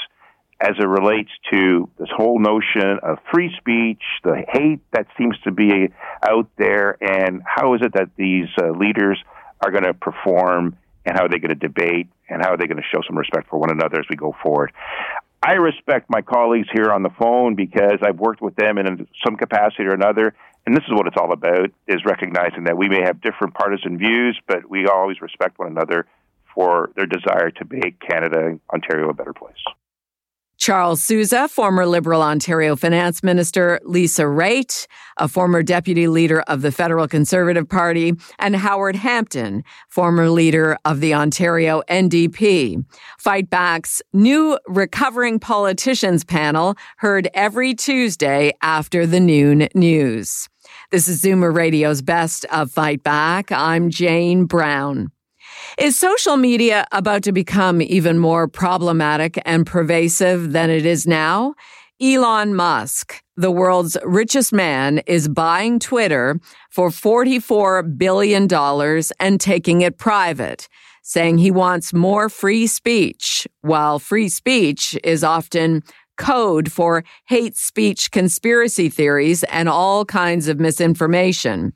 as 0.60 0.76
it 0.78 0.86
relates 0.86 1.30
to 1.50 1.88
this 1.98 2.08
whole 2.16 2.38
notion 2.38 2.98
of 3.02 3.18
free 3.32 3.52
speech, 3.58 4.02
the 4.22 4.44
hate 4.48 4.80
that 4.92 5.06
seems 5.18 5.36
to 5.40 5.50
be 5.50 5.88
out 6.22 6.48
there, 6.56 6.96
and 7.00 7.42
how 7.44 7.74
is 7.74 7.80
it 7.82 7.92
that 7.94 8.10
these 8.16 8.46
uh, 8.62 8.70
leaders 8.70 9.18
are 9.64 9.72
going 9.72 9.82
to 9.82 9.94
perform, 9.94 10.76
and 11.04 11.16
how 11.16 11.24
are 11.24 11.28
they 11.28 11.38
going 11.38 11.48
to 11.48 11.56
debate, 11.56 12.06
and 12.28 12.42
how 12.42 12.52
are 12.52 12.56
they 12.56 12.66
going 12.66 12.76
to 12.76 12.88
show 12.94 13.00
some 13.06 13.18
respect 13.18 13.48
for 13.48 13.58
one 13.58 13.70
another 13.72 13.98
as 13.98 14.06
we 14.08 14.14
go 14.14 14.34
forward. 14.40 14.72
I 15.42 15.54
respect 15.54 16.08
my 16.08 16.22
colleagues 16.22 16.68
here 16.72 16.90
on 16.90 17.02
the 17.02 17.10
phone 17.18 17.56
because 17.56 17.98
I've 18.02 18.18
worked 18.18 18.40
with 18.40 18.54
them 18.54 18.78
in 18.78 19.08
some 19.24 19.36
capacity 19.36 19.84
or 19.84 19.94
another, 19.94 20.34
and 20.64 20.76
this 20.76 20.84
is 20.84 20.92
what 20.92 21.08
it's 21.08 21.16
all 21.18 21.32
about: 21.32 21.70
is 21.88 22.04
recognizing 22.04 22.64
that 22.64 22.78
we 22.78 22.88
may 22.88 23.00
have 23.02 23.20
different 23.20 23.54
partisan 23.54 23.98
views, 23.98 24.40
but 24.46 24.70
we 24.70 24.86
always 24.86 25.20
respect 25.20 25.58
one 25.58 25.68
another 25.68 26.06
for 26.54 26.90
their 26.94 27.06
desire 27.06 27.50
to 27.50 27.64
make 27.70 27.98
Canada, 27.98 28.58
Ontario, 28.72 29.08
a 29.08 29.14
better 29.14 29.32
place. 29.32 29.56
Charles 30.62 31.02
Sousa, 31.02 31.48
former 31.48 31.86
Liberal 31.86 32.22
Ontario 32.22 32.76
Finance 32.76 33.24
Minister, 33.24 33.80
Lisa 33.82 34.22
Raitt, 34.22 34.86
a 35.16 35.26
former 35.26 35.60
deputy 35.60 36.06
leader 36.06 36.42
of 36.42 36.62
the 36.62 36.70
Federal 36.70 37.08
Conservative 37.08 37.68
Party, 37.68 38.12
and 38.38 38.54
Howard 38.54 38.94
Hampton, 38.94 39.64
former 39.88 40.30
leader 40.30 40.78
of 40.84 41.00
the 41.00 41.14
Ontario 41.14 41.82
NDP. 41.90 42.84
Fight 43.18 43.50
Back's 43.50 44.00
new 44.12 44.56
Recovering 44.68 45.40
Politicians 45.40 46.22
panel 46.22 46.76
heard 46.98 47.28
every 47.34 47.74
Tuesday 47.74 48.52
after 48.62 49.04
the 49.04 49.18
noon 49.18 49.66
news. 49.74 50.48
This 50.92 51.08
is 51.08 51.20
Zoomer 51.20 51.52
Radio's 51.52 52.02
Best 52.02 52.44
of 52.52 52.70
Fight 52.70 53.02
Back. 53.02 53.50
I'm 53.50 53.90
Jane 53.90 54.44
Brown. 54.44 55.10
Is 55.78 55.98
social 55.98 56.36
media 56.36 56.86
about 56.92 57.22
to 57.24 57.32
become 57.32 57.80
even 57.82 58.18
more 58.18 58.48
problematic 58.48 59.40
and 59.44 59.66
pervasive 59.66 60.52
than 60.52 60.70
it 60.70 60.86
is 60.86 61.06
now? 61.06 61.54
Elon 62.00 62.54
Musk, 62.54 63.22
the 63.36 63.50
world's 63.50 63.96
richest 64.04 64.52
man, 64.52 64.98
is 65.06 65.28
buying 65.28 65.78
Twitter 65.78 66.40
for 66.70 66.88
$44 66.90 67.96
billion 67.96 68.48
and 69.20 69.40
taking 69.40 69.82
it 69.82 69.98
private, 69.98 70.68
saying 71.02 71.38
he 71.38 71.50
wants 71.50 71.92
more 71.92 72.28
free 72.28 72.66
speech, 72.66 73.46
while 73.60 73.98
free 74.00 74.28
speech 74.28 74.98
is 75.04 75.22
often 75.22 75.82
code 76.18 76.70
for 76.70 77.04
hate 77.26 77.56
speech 77.56 78.10
conspiracy 78.10 78.88
theories 78.88 79.44
and 79.44 79.68
all 79.68 80.04
kinds 80.04 80.48
of 80.48 80.60
misinformation. 80.60 81.72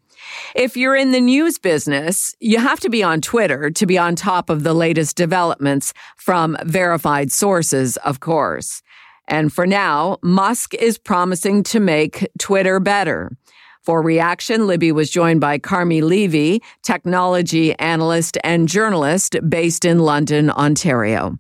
If 0.55 0.77
you're 0.77 0.97
in 0.97 1.13
the 1.13 1.21
news 1.21 1.59
business, 1.59 2.35
you 2.41 2.59
have 2.59 2.81
to 2.81 2.91
be 2.91 3.03
on 3.03 3.21
Twitter 3.21 3.71
to 3.71 3.87
be 3.87 3.99
on 3.99 4.17
top 4.17 4.51
of 4.51 4.63
the 4.63 4.75
latest 4.75 5.17
developments 5.17 5.93
from 6.17 6.57
verified 6.65 7.33
sources, 7.33 7.97
of 7.99 8.21
course. 8.21 8.83
And 9.29 9.53
for 9.53 9.67
now, 9.67 10.19
Musk 10.23 10.75
is 10.75 10.99
promising 10.99 11.63
to 11.65 11.81
make 11.81 12.29
Twitter 12.39 12.79
better. 12.81 13.37
For 13.83 14.03
reaction, 14.03 14.67
Libby 14.67 14.91
was 14.91 15.11
joined 15.11 15.41
by 15.41 15.59
Carmi 15.59 16.03
Levy, 16.03 16.61
technology 16.83 17.73
analyst 17.79 18.37
and 18.43 18.69
journalist 18.69 19.37
based 19.49 19.85
in 19.85 20.01
London, 20.01 20.51
Ontario. 20.51 21.39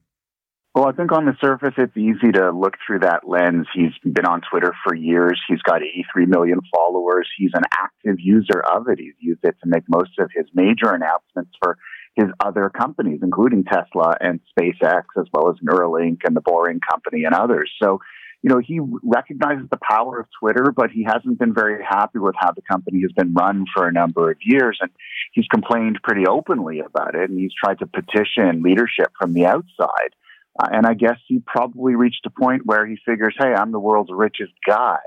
Well, 0.77 0.89
I 0.89 0.93
think 0.93 1.11
on 1.11 1.25
the 1.25 1.33
surface, 1.41 1.73
it's 1.79 1.97
easy 1.97 2.33
to 2.33 2.51
look 2.51 2.75
through 2.87 2.99
that 2.99 3.27
lens. 3.27 3.67
He's 3.75 3.97
been 4.05 4.27
on 4.27 4.43
Twitter 4.51 4.75
for 4.85 4.95
years. 4.95 5.41
He's 5.49 5.63
got 5.63 5.81
83 5.81 6.27
million 6.27 6.61
followers. 6.71 7.27
He's 7.39 7.53
an 7.55 7.63
active 7.73 8.17
user 8.19 8.61
of 8.61 8.87
it. 8.89 8.99
He's 8.99 9.15
used 9.19 9.41
it 9.43 9.57
to 9.63 9.71
make 9.71 9.85
most 9.89 10.11
of 10.19 10.29
his 10.37 10.45
major 10.53 10.93
announcements 10.93 11.53
for 11.63 11.79
his 12.15 12.27
other 12.45 12.69
companies, 12.69 13.21
including 13.23 13.65
Tesla 13.65 14.19
and 14.21 14.41
SpaceX, 14.53 15.05
as 15.19 15.25
well 15.33 15.49
as 15.49 15.57
Neuralink 15.67 16.19
and 16.27 16.37
the 16.37 16.43
Boring 16.43 16.81
Company 16.87 17.25
and 17.25 17.35
others. 17.35 17.73
So 17.83 18.01
you 18.43 18.51
know, 18.51 18.61
he 18.63 18.79
recognizes 19.03 19.69
the 19.71 19.79
power 19.79 20.21
of 20.21 20.27
Twitter, 20.39 20.73
but 20.77 20.91
he 20.91 21.05
hasn't 21.05 21.39
been 21.39 21.55
very 21.55 21.83
happy 21.83 22.19
with 22.19 22.35
how 22.39 22.53
the 22.53 22.61
company 22.71 23.01
has 23.01 23.13
been 23.13 23.33
run 23.33 23.65
for 23.75 23.89
a 23.89 23.93
number 23.93 24.31
of 24.31 24.37
years. 24.43 24.77
And 24.83 24.91
he's 25.33 25.47
complained 25.49 26.01
pretty 26.05 26.27
openly 26.27 26.81
about 26.81 27.15
it. 27.15 27.31
And 27.31 27.41
he's 27.41 27.55
tried 27.55 27.79
to 27.79 27.87
petition 27.87 28.63
leadership 28.63 29.11
from 29.19 29.33
the 29.33 29.47
outside. 29.47 30.13
Uh, 30.59 30.69
and 30.73 30.87
I 30.87 30.95
guess 30.95 31.19
he 31.27 31.41
probably 31.45 31.95
reached 31.95 32.27
a 32.27 32.31
point 32.31 32.63
where 32.65 32.87
he 32.87 32.97
figures, 33.05 33.35
hey, 33.39 33.53
I'm 33.55 33.73
the 33.73 33.81
world's 33.81 34.11
richest 34.13 34.53
guy. 34.67 34.99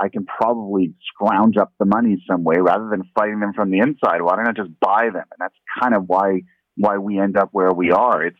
I 0.00 0.08
can 0.08 0.26
probably 0.26 0.94
scrounge 1.12 1.56
up 1.56 1.72
the 1.78 1.84
money 1.84 2.22
some 2.28 2.42
way 2.42 2.56
rather 2.58 2.88
than 2.88 3.08
fighting 3.14 3.40
them 3.40 3.52
from 3.54 3.70
the 3.70 3.78
inside. 3.78 4.22
Why 4.22 4.36
don't 4.36 4.48
I 4.48 4.52
just 4.52 4.78
buy 4.80 5.10
them? 5.12 5.24
And 5.30 5.38
that's 5.38 5.54
kind 5.80 5.94
of 5.94 6.04
why 6.06 6.42
why 6.76 6.98
we 6.98 7.20
end 7.20 7.36
up 7.36 7.50
where 7.52 7.72
we 7.72 7.92
are. 7.92 8.24
It's 8.24 8.38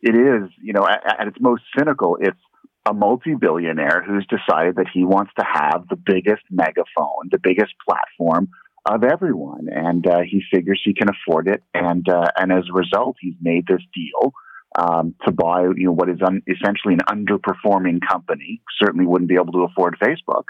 it 0.00 0.14
is, 0.14 0.50
you 0.60 0.72
know, 0.72 0.86
at, 0.86 1.20
at 1.20 1.28
its 1.28 1.38
most 1.40 1.62
cynical, 1.76 2.18
it's 2.20 2.38
a 2.86 2.92
multi-billionaire 2.92 4.04
who's 4.06 4.26
decided 4.26 4.76
that 4.76 4.88
he 4.92 5.04
wants 5.04 5.32
to 5.38 5.44
have 5.44 5.86
the 5.88 5.96
biggest 5.96 6.42
megaphone, 6.50 7.30
the 7.30 7.38
biggest 7.42 7.72
platform 7.88 8.48
of 8.88 9.04
everyone, 9.04 9.68
and 9.70 10.04
uh, 10.06 10.20
he 10.20 10.42
figures 10.52 10.80
he 10.84 10.94
can 10.94 11.08
afford 11.08 11.48
it. 11.48 11.62
And 11.74 12.08
uh, 12.08 12.28
and 12.36 12.52
as 12.52 12.64
a 12.68 12.72
result, 12.72 13.16
he's 13.20 13.34
made 13.40 13.66
this 13.66 13.82
deal 13.94 14.32
um, 14.78 15.14
to 15.24 15.32
buy, 15.32 15.62
you 15.62 15.86
know, 15.86 15.92
what 15.92 16.08
is 16.08 16.18
un- 16.24 16.42
essentially 16.46 16.94
an 16.94 17.00
underperforming 17.08 18.00
company. 18.08 18.62
Certainly 18.82 19.06
wouldn't 19.06 19.28
be 19.28 19.34
able 19.36 19.52
to 19.52 19.64
afford 19.64 19.96
Facebook, 20.02 20.44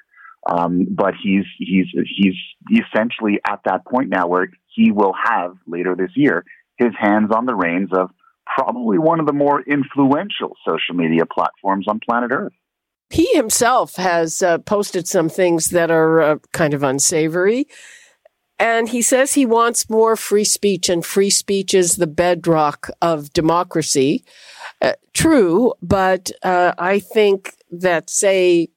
um, 0.50 0.86
but 0.90 1.14
he's 1.22 1.44
he's 1.58 1.86
he's 2.16 2.34
essentially 2.70 3.40
at 3.46 3.60
that 3.64 3.84
point 3.86 4.08
now 4.08 4.26
where 4.26 4.48
he 4.74 4.90
will 4.90 5.14
have 5.24 5.56
later 5.66 5.94
this 5.96 6.10
year 6.14 6.44
his 6.78 6.92
hands 6.98 7.30
on 7.34 7.46
the 7.46 7.54
reins 7.54 7.90
of 7.92 8.10
probably 8.56 8.98
one 8.98 9.20
of 9.20 9.26
the 9.26 9.32
more 9.32 9.62
influential 9.62 10.56
social 10.66 10.94
media 10.94 11.24
platforms 11.26 11.86
on 11.88 12.00
planet 12.00 12.30
Earth. 12.32 12.52
He 13.10 13.28
himself 13.34 13.96
has 13.96 14.42
uh, 14.42 14.58
posted 14.58 15.06
some 15.06 15.28
things 15.28 15.70
that 15.70 15.90
are 15.90 16.22
uh, 16.22 16.36
kind 16.52 16.74
of 16.74 16.82
unsavory. 16.82 17.66
And 18.62 18.88
he 18.90 19.02
says 19.02 19.34
he 19.34 19.44
wants 19.44 19.90
more 19.90 20.14
free 20.14 20.44
speech, 20.44 20.88
and 20.88 21.04
free 21.04 21.30
speech 21.30 21.74
is 21.74 21.96
the 21.96 22.06
bedrock 22.06 22.90
of 23.00 23.32
democracy. 23.32 24.24
Uh, 24.80 24.92
true, 25.12 25.74
but 25.82 26.30
uh, 26.44 26.72
I 26.78 27.00
think 27.00 27.56
that, 27.72 28.08
say, 28.08 28.68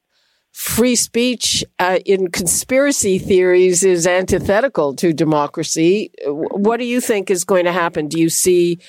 free 0.51 0.95
speech 0.95 1.63
uh, 1.77 1.99
in 2.03 2.31
conspiracy 2.31 3.19
theories 3.19 3.83
is 3.83 4.07
antithetical 4.07 4.95
to 4.95 5.13
democracy. 5.13 6.09
What 6.25 6.77
do 6.77 6.85
you 6.85 6.99
think 6.99 7.29
is 7.29 7.43
going 7.43 7.65
to 7.65 7.71
happen? 7.71 8.07
Do 8.07 8.19
you 8.19 8.29
see 8.29 8.79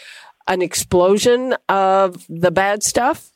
an 0.49 0.63
explosion 0.63 1.55
of 1.69 2.25
the 2.31 2.51
bad 2.51 2.83
stuff? 2.83 3.36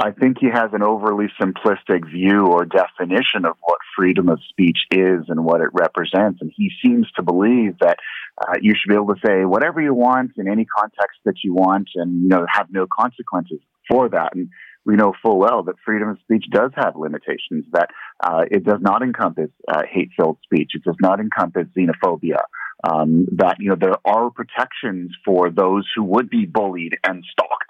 I 0.00 0.12
think 0.12 0.36
he 0.38 0.46
has 0.46 0.70
an 0.72 0.82
overly 0.82 1.26
simplistic 1.40 2.08
view 2.08 2.46
or 2.46 2.64
definition 2.64 3.44
of 3.44 3.56
what 3.60 3.78
freedom 3.96 4.28
of 4.28 4.38
speech 4.48 4.78
is 4.92 5.24
and 5.28 5.44
what 5.44 5.60
it 5.60 5.70
represents. 5.72 6.40
And 6.40 6.52
he 6.54 6.70
seems 6.84 7.10
to 7.16 7.22
believe 7.22 7.78
that 7.80 7.98
uh, 8.40 8.54
you 8.60 8.74
should 8.74 8.90
be 8.90 8.94
able 8.94 9.14
to 9.14 9.20
say 9.26 9.44
whatever 9.44 9.80
you 9.80 9.92
want 9.94 10.32
in 10.36 10.46
any 10.46 10.64
context 10.64 11.18
that 11.24 11.42
you 11.42 11.52
want 11.52 11.88
and, 11.96 12.22
you 12.22 12.28
know, 12.28 12.46
have 12.48 12.68
no 12.70 12.86
consequences 12.86 13.58
for 13.90 14.08
that. 14.08 14.36
And 14.36 14.50
we 14.84 14.94
know 14.94 15.14
full 15.20 15.38
well 15.38 15.64
that 15.64 15.74
freedom 15.84 16.10
of 16.10 16.18
speech 16.20 16.46
does 16.48 16.70
have 16.76 16.94
limitations, 16.94 17.64
that 17.72 17.88
uh, 18.22 18.44
it 18.48 18.64
does 18.64 18.80
not 18.80 19.02
encompass 19.02 19.50
uh, 19.66 19.82
hate 19.90 20.10
filled 20.16 20.38
speech, 20.44 20.70
it 20.74 20.84
does 20.84 20.96
not 21.00 21.18
encompass 21.18 21.66
xenophobia. 21.76 22.42
Um, 22.88 23.26
that 23.32 23.56
you 23.58 23.70
know 23.70 23.76
there 23.78 23.96
are 24.04 24.30
protections 24.30 25.10
for 25.24 25.50
those 25.50 25.84
who 25.96 26.04
would 26.04 26.30
be 26.30 26.46
bullied 26.46 26.96
and 27.04 27.24
stalked 27.32 27.68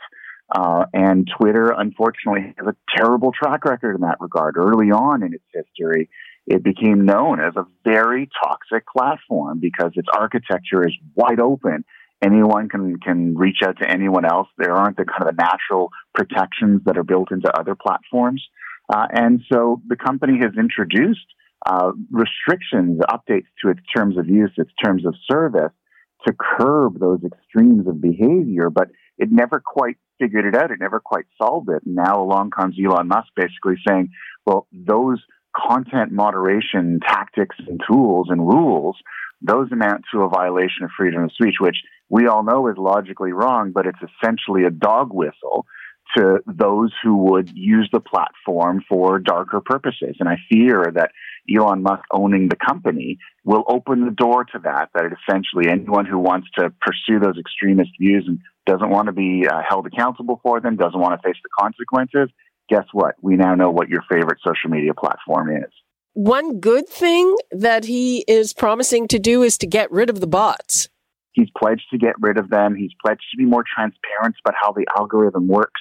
uh, 0.51 0.87
and 0.95 1.29
Twitter, 1.39 1.75
unfortunately, 1.77 2.55
has 2.57 2.67
a 2.67 2.77
terrible 2.97 3.33
track 3.33 3.65
record 3.65 3.95
in 3.95 4.01
that 4.01 4.17
regard. 4.21 4.57
Early 4.57 4.91
on 4.91 5.23
in 5.23 5.35
its 5.35 5.45
history, 5.53 6.09
it 6.47 6.63
became 6.63 7.05
known 7.05 7.41
as 7.41 7.55
a 7.57 7.67
very 7.85 8.29
toxic 8.43 8.87
platform 8.87 9.61
because 9.61 9.93
its 9.95 10.09
architecture 10.11 10.87
is 10.87 10.95
wide 11.15 11.41
open. 11.41 11.85
Anyone 12.25 12.69
can, 12.71 12.99
can 12.99 13.37
reach 13.37 13.59
out 13.63 13.79
to 13.81 13.89
anyone 13.89 14.25
else. 14.25 14.49
There 14.57 14.73
aren't 14.73 14.97
the 14.97 15.05
kind 15.05 15.29
of 15.29 15.37
the 15.37 15.43
natural 15.43 15.91
protections 16.15 16.81
that 16.87 16.97
are 16.97 17.05
built 17.05 17.31
into 17.31 17.53
other 17.55 17.75
platforms. 17.75 18.43
Uh, 18.89 19.07
and 19.13 19.43
so 19.53 19.83
the 19.87 19.97
company 19.97 20.39
has 20.41 20.53
introduced 20.59 21.27
uh, 21.67 21.93
restrictions, 22.11 23.01
updates 23.11 23.47
to 23.63 23.69
its 23.69 23.81
terms 23.95 24.17
of 24.17 24.29
use, 24.29 24.51
its 24.57 24.71
terms 24.83 25.05
of 25.05 25.15
service 25.31 25.73
to 26.27 26.33
curb 26.33 26.99
those 26.99 27.21
extremes 27.23 27.87
of 27.87 28.01
behavior. 28.01 28.71
But 28.71 28.89
it 29.19 29.31
never 29.31 29.61
quite 29.61 29.99
figured 30.19 30.47
it 30.47 30.55
out. 30.55 30.71
It 30.71 30.81
never 30.81 31.01
quite 31.01 31.27
solved 31.41 31.69
it. 31.69 31.83
Now 31.85 32.23
along 32.23 32.51
comes 32.51 32.77
Elon 32.83 33.09
Musk 33.09 33.29
basically 33.37 33.77
saying, 33.87 34.11
well, 34.47 34.67
those 34.73 35.23
content 35.57 36.13
moderation 36.13 37.01
tactics 37.07 37.57
and 37.67 37.81
tools 37.89 38.29
and 38.31 38.47
rules, 38.47 38.97
those 39.41 39.71
amount 39.73 40.05
to 40.13 40.23
a 40.23 40.29
violation 40.29 40.85
of 40.85 40.91
freedom 40.97 41.25
of 41.25 41.33
speech, 41.33 41.57
which 41.61 41.77
we 42.09 42.27
all 42.27 42.43
know 42.43 42.69
is 42.69 42.77
logically 42.77 43.33
wrong, 43.33 43.73
but 43.73 43.87
it's 43.87 43.99
essentially 43.99 44.65
a 44.65 44.71
dog 44.71 45.11
whistle 45.13 45.67
to 46.17 46.39
those 46.47 46.93
who 47.03 47.17
would 47.17 47.51
use 47.55 47.89
the 47.93 48.01
platform 48.01 48.83
for 48.89 49.19
darker 49.19 49.61
purposes. 49.61 50.17
And 50.19 50.29
I 50.29 50.37
fear 50.51 50.91
that 50.95 51.11
Elon 51.55 51.83
Musk 51.83 52.05
owning 52.13 52.49
the 52.49 52.57
company 52.57 53.19
will 53.45 53.65
open 53.69 54.05
the 54.05 54.11
door 54.11 54.45
to 54.45 54.59
that, 54.65 54.91
that 54.95 55.05
essentially 55.05 55.71
anyone 55.71 56.07
who 56.07 56.19
wants 56.19 56.49
to 56.59 56.73
pursue 56.81 57.19
those 57.21 57.39
extremist 57.39 57.91
views 58.01 58.25
and 58.27 58.39
doesn't 58.67 58.91
want 58.91 59.07
to 59.07 59.13
be 59.13 59.47
uh, 59.47 59.63
held 59.67 59.87
accountable 59.87 60.41
for 60.43 60.61
them, 60.61 60.77
doesn't 60.77 61.01
want 61.01 61.21
to 61.21 61.27
face 61.27 61.39
the 61.43 61.49
consequences, 61.59 62.29
guess 62.69 62.85
what? 62.93 63.15
We 63.23 63.37
now 63.37 63.55
know 63.55 63.71
what 63.71 63.89
your 63.89 64.03
favorite 64.11 64.39
social 64.47 64.71
media 64.71 64.93
platform 64.95 65.51
is. 65.57 65.73
One 66.15 66.61
good 66.61 66.89
thing 66.89 67.37
that 67.51 67.85
he 67.85 68.25
is 68.27 68.53
promising 68.53 69.09
to 69.09 69.19
do 69.19 69.43
is 69.43 69.57
to 69.59 69.67
get 69.67 69.91
rid 69.91 70.11
of 70.11 70.21
the 70.21 70.27
bots. 70.27 70.89
He's 71.33 71.49
pledged 71.57 71.85
to 71.93 71.99
get 71.99 72.15
rid 72.19 72.39
of 72.39 72.51
them. 72.51 72.75
He's 72.75 72.91
pledged 73.05 73.23
to 73.31 73.37
be 73.37 73.45
more 73.45 73.63
transparent 73.63 74.35
about 74.45 74.55
how 74.61 74.73
the 74.73 74.87
algorithm 74.99 75.47
works, 75.47 75.81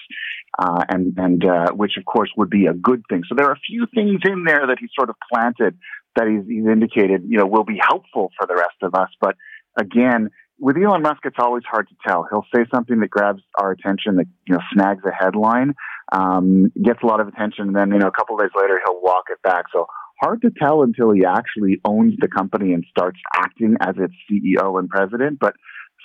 uh, 0.57 0.83
and 0.89 1.13
and 1.17 1.45
uh, 1.45 1.71
which 1.73 1.93
of 1.97 2.05
course 2.05 2.31
would 2.37 2.49
be 2.49 2.65
a 2.65 2.73
good 2.73 3.03
thing. 3.09 3.23
So 3.27 3.35
there 3.35 3.47
are 3.47 3.53
a 3.53 3.59
few 3.67 3.87
things 3.93 4.21
in 4.23 4.43
there 4.45 4.67
that 4.67 4.77
he's 4.79 4.89
sort 4.95 5.09
of 5.09 5.15
planted 5.31 5.77
that 6.15 6.27
he's, 6.27 6.47
he's 6.47 6.65
indicated, 6.65 7.23
you 7.27 7.37
know, 7.37 7.45
will 7.45 7.63
be 7.63 7.79
helpful 7.79 8.31
for 8.37 8.47
the 8.47 8.55
rest 8.55 8.77
of 8.81 8.95
us. 8.95 9.09
But 9.21 9.35
again, 9.79 10.29
with 10.59 10.75
Elon 10.75 11.03
Musk, 11.03 11.19
it's 11.23 11.37
always 11.39 11.63
hard 11.69 11.87
to 11.89 11.95
tell. 12.07 12.27
He'll 12.29 12.45
say 12.53 12.65
something 12.73 12.99
that 13.01 13.09
grabs 13.09 13.41
our 13.59 13.71
attention, 13.71 14.15
that 14.15 14.25
you 14.47 14.55
know 14.55 14.61
snags 14.73 15.03
a 15.05 15.11
headline, 15.11 15.75
um, 16.11 16.71
gets 16.83 16.99
a 17.03 17.05
lot 17.05 17.19
of 17.19 17.27
attention, 17.27 17.67
and 17.67 17.75
then 17.75 17.91
you 17.91 17.99
know 17.99 18.07
a 18.07 18.11
couple 18.11 18.35
of 18.35 18.41
days 18.41 18.55
later 18.59 18.81
he'll 18.83 19.01
walk 19.01 19.25
it 19.29 19.41
back. 19.43 19.65
So 19.71 19.85
hard 20.19 20.41
to 20.41 20.49
tell 20.59 20.81
until 20.81 21.11
he 21.11 21.25
actually 21.25 21.79
owns 21.85 22.15
the 22.19 22.27
company 22.27 22.73
and 22.73 22.83
starts 22.89 23.19
acting 23.35 23.75
as 23.79 23.95
its 23.97 24.13
CEO 24.29 24.79
and 24.79 24.89
president. 24.89 25.37
But 25.39 25.53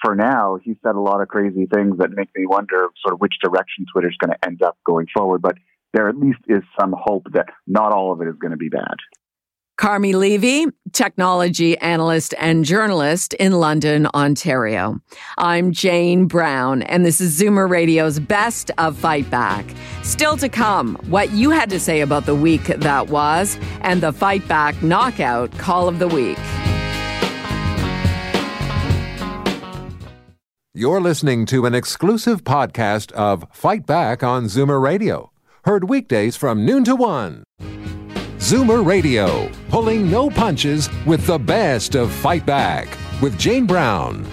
for 0.02 0.14
now, 0.14 0.58
he 0.62 0.76
said 0.82 0.94
a 0.94 1.00
lot 1.00 1.20
of 1.20 1.28
crazy 1.28 1.66
things 1.66 1.98
that 1.98 2.10
make 2.10 2.28
me 2.36 2.44
wonder 2.46 2.88
sort 3.02 3.14
of 3.14 3.20
which 3.20 3.34
direction 3.42 3.86
Twitter's 3.92 4.16
going 4.18 4.32
to 4.32 4.46
end 4.46 4.62
up 4.62 4.76
going 4.84 5.06
forward. 5.14 5.42
But 5.42 5.56
there 5.92 6.08
at 6.08 6.16
least 6.16 6.40
is 6.48 6.62
some 6.78 6.94
hope 6.96 7.26
that 7.32 7.46
not 7.66 7.92
all 7.92 8.12
of 8.12 8.20
it 8.20 8.28
is 8.28 8.34
going 8.40 8.50
to 8.50 8.56
be 8.56 8.68
bad. 8.68 8.96
Carmi 9.80 10.14
Levy, 10.14 10.66
technology 10.92 11.76
analyst 11.78 12.34
and 12.38 12.64
journalist 12.64 13.34
in 13.34 13.52
London, 13.52 14.06
Ontario. 14.14 15.00
I'm 15.38 15.72
Jane 15.72 16.26
Brown, 16.26 16.82
and 16.82 17.04
this 17.04 17.20
is 17.20 17.40
Zoomer 17.40 17.68
Radio's 17.68 18.20
Best 18.20 18.70
of 18.78 18.96
Fight 18.96 19.28
Back. 19.30 19.64
Still 20.02 20.36
to 20.36 20.48
come, 20.48 20.94
what 21.08 21.32
you 21.32 21.50
had 21.50 21.70
to 21.70 21.80
say 21.80 22.00
about 22.00 22.26
the 22.26 22.34
week 22.34 22.64
that 22.64 23.08
was, 23.08 23.58
and 23.80 24.02
the 24.02 24.12
Fight 24.12 24.46
Back 24.46 24.80
Knockout 24.82 25.50
Call 25.58 25.88
of 25.88 25.98
the 25.98 26.08
Week. 26.08 26.38
You're 30.74 31.02
listening 31.02 31.44
to 31.46 31.66
an 31.66 31.74
exclusive 31.74 32.44
podcast 32.44 33.12
of 33.12 33.44
Fight 33.52 33.84
Back 33.84 34.22
on 34.22 34.46
Zoomer 34.46 34.80
Radio, 34.80 35.30
heard 35.66 35.90
weekdays 35.90 36.34
from 36.34 36.64
noon 36.64 36.82
to 36.84 36.96
one. 36.96 37.44
Zoomer 38.38 38.82
Radio, 38.82 39.50
pulling 39.68 40.10
no 40.10 40.30
punches 40.30 40.88
with 41.04 41.26
the 41.26 41.38
best 41.38 41.94
of 41.94 42.10
Fight 42.10 42.46
Back 42.46 42.88
with 43.20 43.38
Jane 43.38 43.66
Brown. 43.66 44.24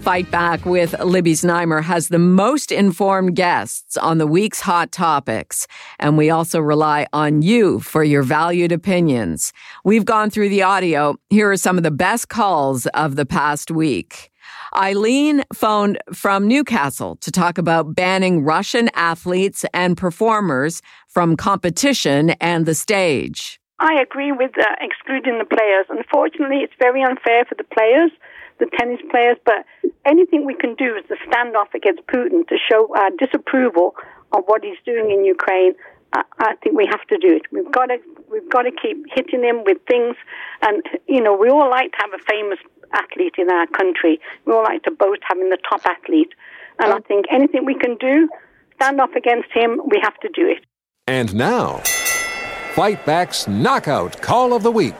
Fight 0.00 0.28
Back 0.32 0.64
with 0.66 0.98
Libby 1.04 1.34
Znaimer 1.34 1.84
has 1.84 2.08
the 2.08 2.18
most 2.18 2.72
informed 2.72 3.36
guests 3.36 3.96
on 3.96 4.18
the 4.18 4.26
week's 4.26 4.62
hot 4.62 4.90
topics. 4.90 5.68
And 6.00 6.18
we 6.18 6.30
also 6.30 6.58
rely 6.58 7.06
on 7.12 7.42
you 7.42 7.78
for 7.78 8.02
your 8.02 8.24
valued 8.24 8.72
opinions. 8.72 9.52
We've 9.84 10.04
gone 10.04 10.30
through 10.30 10.48
the 10.48 10.62
audio. 10.62 11.14
Here 11.28 11.48
are 11.52 11.56
some 11.56 11.76
of 11.76 11.84
the 11.84 11.92
best 11.92 12.28
calls 12.28 12.86
of 12.86 13.14
the 13.14 13.26
past 13.26 13.70
week. 13.70 14.32
Eileen 14.76 15.42
phoned 15.52 15.98
from 16.12 16.46
Newcastle 16.46 17.16
to 17.16 17.30
talk 17.30 17.58
about 17.58 17.94
banning 17.94 18.44
Russian 18.44 18.88
athletes 18.94 19.64
and 19.74 19.96
performers 19.96 20.82
from 21.08 21.36
competition 21.36 22.30
and 22.40 22.66
the 22.66 22.74
stage. 22.74 23.60
I 23.78 24.00
agree 24.00 24.32
with 24.32 24.52
uh, 24.58 24.64
excluding 24.80 25.38
the 25.38 25.44
players. 25.44 25.86
Unfortunately, 25.88 26.58
it's 26.58 26.74
very 26.78 27.02
unfair 27.02 27.44
for 27.46 27.54
the 27.56 27.64
players, 27.64 28.10
the 28.58 28.66
tennis 28.78 29.00
players, 29.10 29.38
but 29.44 29.64
anything 30.06 30.44
we 30.44 30.54
can 30.54 30.74
do 30.74 30.94
is 30.96 31.04
to 31.08 31.16
stand 31.30 31.56
off 31.56 31.68
against 31.74 32.06
Putin 32.06 32.46
to 32.48 32.56
show 32.70 32.94
our 32.96 33.10
disapproval 33.18 33.94
of 34.32 34.44
what 34.46 34.62
he's 34.62 34.78
doing 34.84 35.10
in 35.10 35.24
Ukraine 35.24 35.74
I, 36.12 36.22
I 36.38 36.54
think 36.62 36.76
we 36.76 36.88
have 36.90 37.06
to 37.08 37.18
do 37.18 37.36
it. 37.36 37.42
We've 37.52 37.70
got 37.70 37.86
to 37.86 37.98
we've 38.30 38.48
got 38.50 38.62
to 38.62 38.70
keep 38.70 39.04
hitting 39.14 39.42
him 39.42 39.62
with 39.64 39.78
things, 39.88 40.16
and 40.62 40.82
you 41.06 41.20
know 41.20 41.36
we 41.36 41.48
all 41.48 41.70
like 41.70 41.92
to 41.92 41.98
have 42.00 42.12
a 42.14 42.22
famous 42.24 42.58
athlete 42.92 43.34
in 43.38 43.50
our 43.50 43.66
country. 43.66 44.20
We 44.44 44.52
all 44.52 44.62
like 44.62 44.82
to 44.84 44.90
boast 44.90 45.20
having 45.28 45.50
the 45.50 45.58
top 45.68 45.82
athlete, 45.86 46.32
and 46.78 46.92
I 46.92 46.96
oh. 46.96 47.00
think 47.06 47.26
anything 47.30 47.64
we 47.64 47.74
can 47.74 47.96
do, 47.96 48.28
stand 48.76 49.00
up 49.00 49.14
against 49.14 49.48
him. 49.52 49.80
We 49.86 50.00
have 50.02 50.18
to 50.20 50.28
do 50.28 50.48
it. 50.48 50.64
And 51.06 51.34
now, 51.34 51.78
Fight 52.74 53.04
Back's 53.04 53.48
Knockout 53.48 54.22
Call 54.22 54.52
of 54.52 54.62
the 54.62 54.70
Week. 54.70 54.94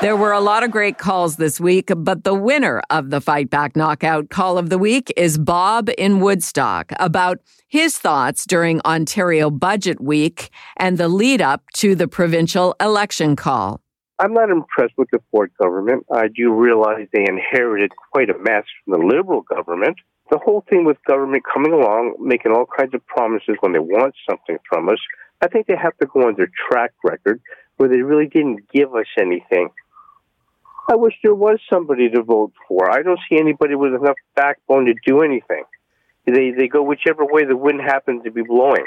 There 0.00 0.16
were 0.16 0.32
a 0.32 0.40
lot 0.40 0.62
of 0.62 0.70
great 0.70 0.96
calls 0.96 1.36
this 1.36 1.60
week, 1.60 1.92
but 1.94 2.24
the 2.24 2.32
winner 2.32 2.80
of 2.88 3.10
the 3.10 3.20
Fight 3.20 3.50
Back 3.50 3.76
Knockout 3.76 4.30
Call 4.30 4.56
of 4.56 4.70
the 4.70 4.78
Week 4.78 5.12
is 5.14 5.36
Bob 5.36 5.90
in 5.98 6.20
Woodstock 6.20 6.90
about 6.98 7.38
his 7.68 7.98
thoughts 7.98 8.46
during 8.46 8.80
Ontario 8.86 9.50
Budget 9.50 10.00
Week 10.00 10.48
and 10.78 10.96
the 10.96 11.06
lead 11.06 11.42
up 11.42 11.68
to 11.74 11.94
the 11.94 12.08
provincial 12.08 12.74
election 12.80 13.36
call. 13.36 13.82
I'm 14.20 14.34
not 14.34 14.50
impressed 14.50 14.92
with 14.98 15.08
the 15.10 15.20
Ford 15.30 15.50
government. 15.58 16.04
I 16.12 16.28
do 16.28 16.52
realize 16.52 17.08
they 17.10 17.24
inherited 17.26 17.90
quite 18.12 18.28
a 18.28 18.36
mess 18.36 18.64
from 18.84 19.00
the 19.00 19.06
Liberal 19.06 19.40
government. 19.40 19.96
The 20.30 20.36
whole 20.36 20.62
thing 20.68 20.84
with 20.84 20.98
government 21.08 21.42
coming 21.50 21.72
along, 21.72 22.16
making 22.20 22.52
all 22.52 22.66
kinds 22.66 22.92
of 22.92 23.04
promises 23.06 23.56
when 23.60 23.72
they 23.72 23.78
want 23.78 24.14
something 24.28 24.58
from 24.68 24.90
us, 24.90 24.98
I 25.40 25.48
think 25.48 25.66
they 25.66 25.76
have 25.82 25.96
to 25.98 26.06
go 26.06 26.28
on 26.28 26.34
their 26.36 26.50
track 26.68 26.92
record 27.02 27.40
where 27.78 27.88
they 27.88 28.02
really 28.02 28.26
didn't 28.26 28.70
give 28.70 28.94
us 28.94 29.06
anything. 29.18 29.70
I 30.86 30.96
wish 30.96 31.14
there 31.22 31.34
was 31.34 31.58
somebody 31.72 32.10
to 32.10 32.22
vote 32.22 32.52
for. 32.68 32.90
I 32.90 33.02
don't 33.02 33.20
see 33.26 33.38
anybody 33.38 33.74
with 33.74 33.94
enough 33.94 34.16
backbone 34.36 34.84
to 34.84 34.94
do 35.06 35.22
anything. 35.22 35.64
They 36.26 36.50
they 36.50 36.68
go 36.68 36.82
whichever 36.82 37.24
way 37.24 37.46
the 37.46 37.56
wind 37.56 37.80
happens 37.80 38.22
to 38.24 38.30
be 38.30 38.42
blowing. 38.42 38.86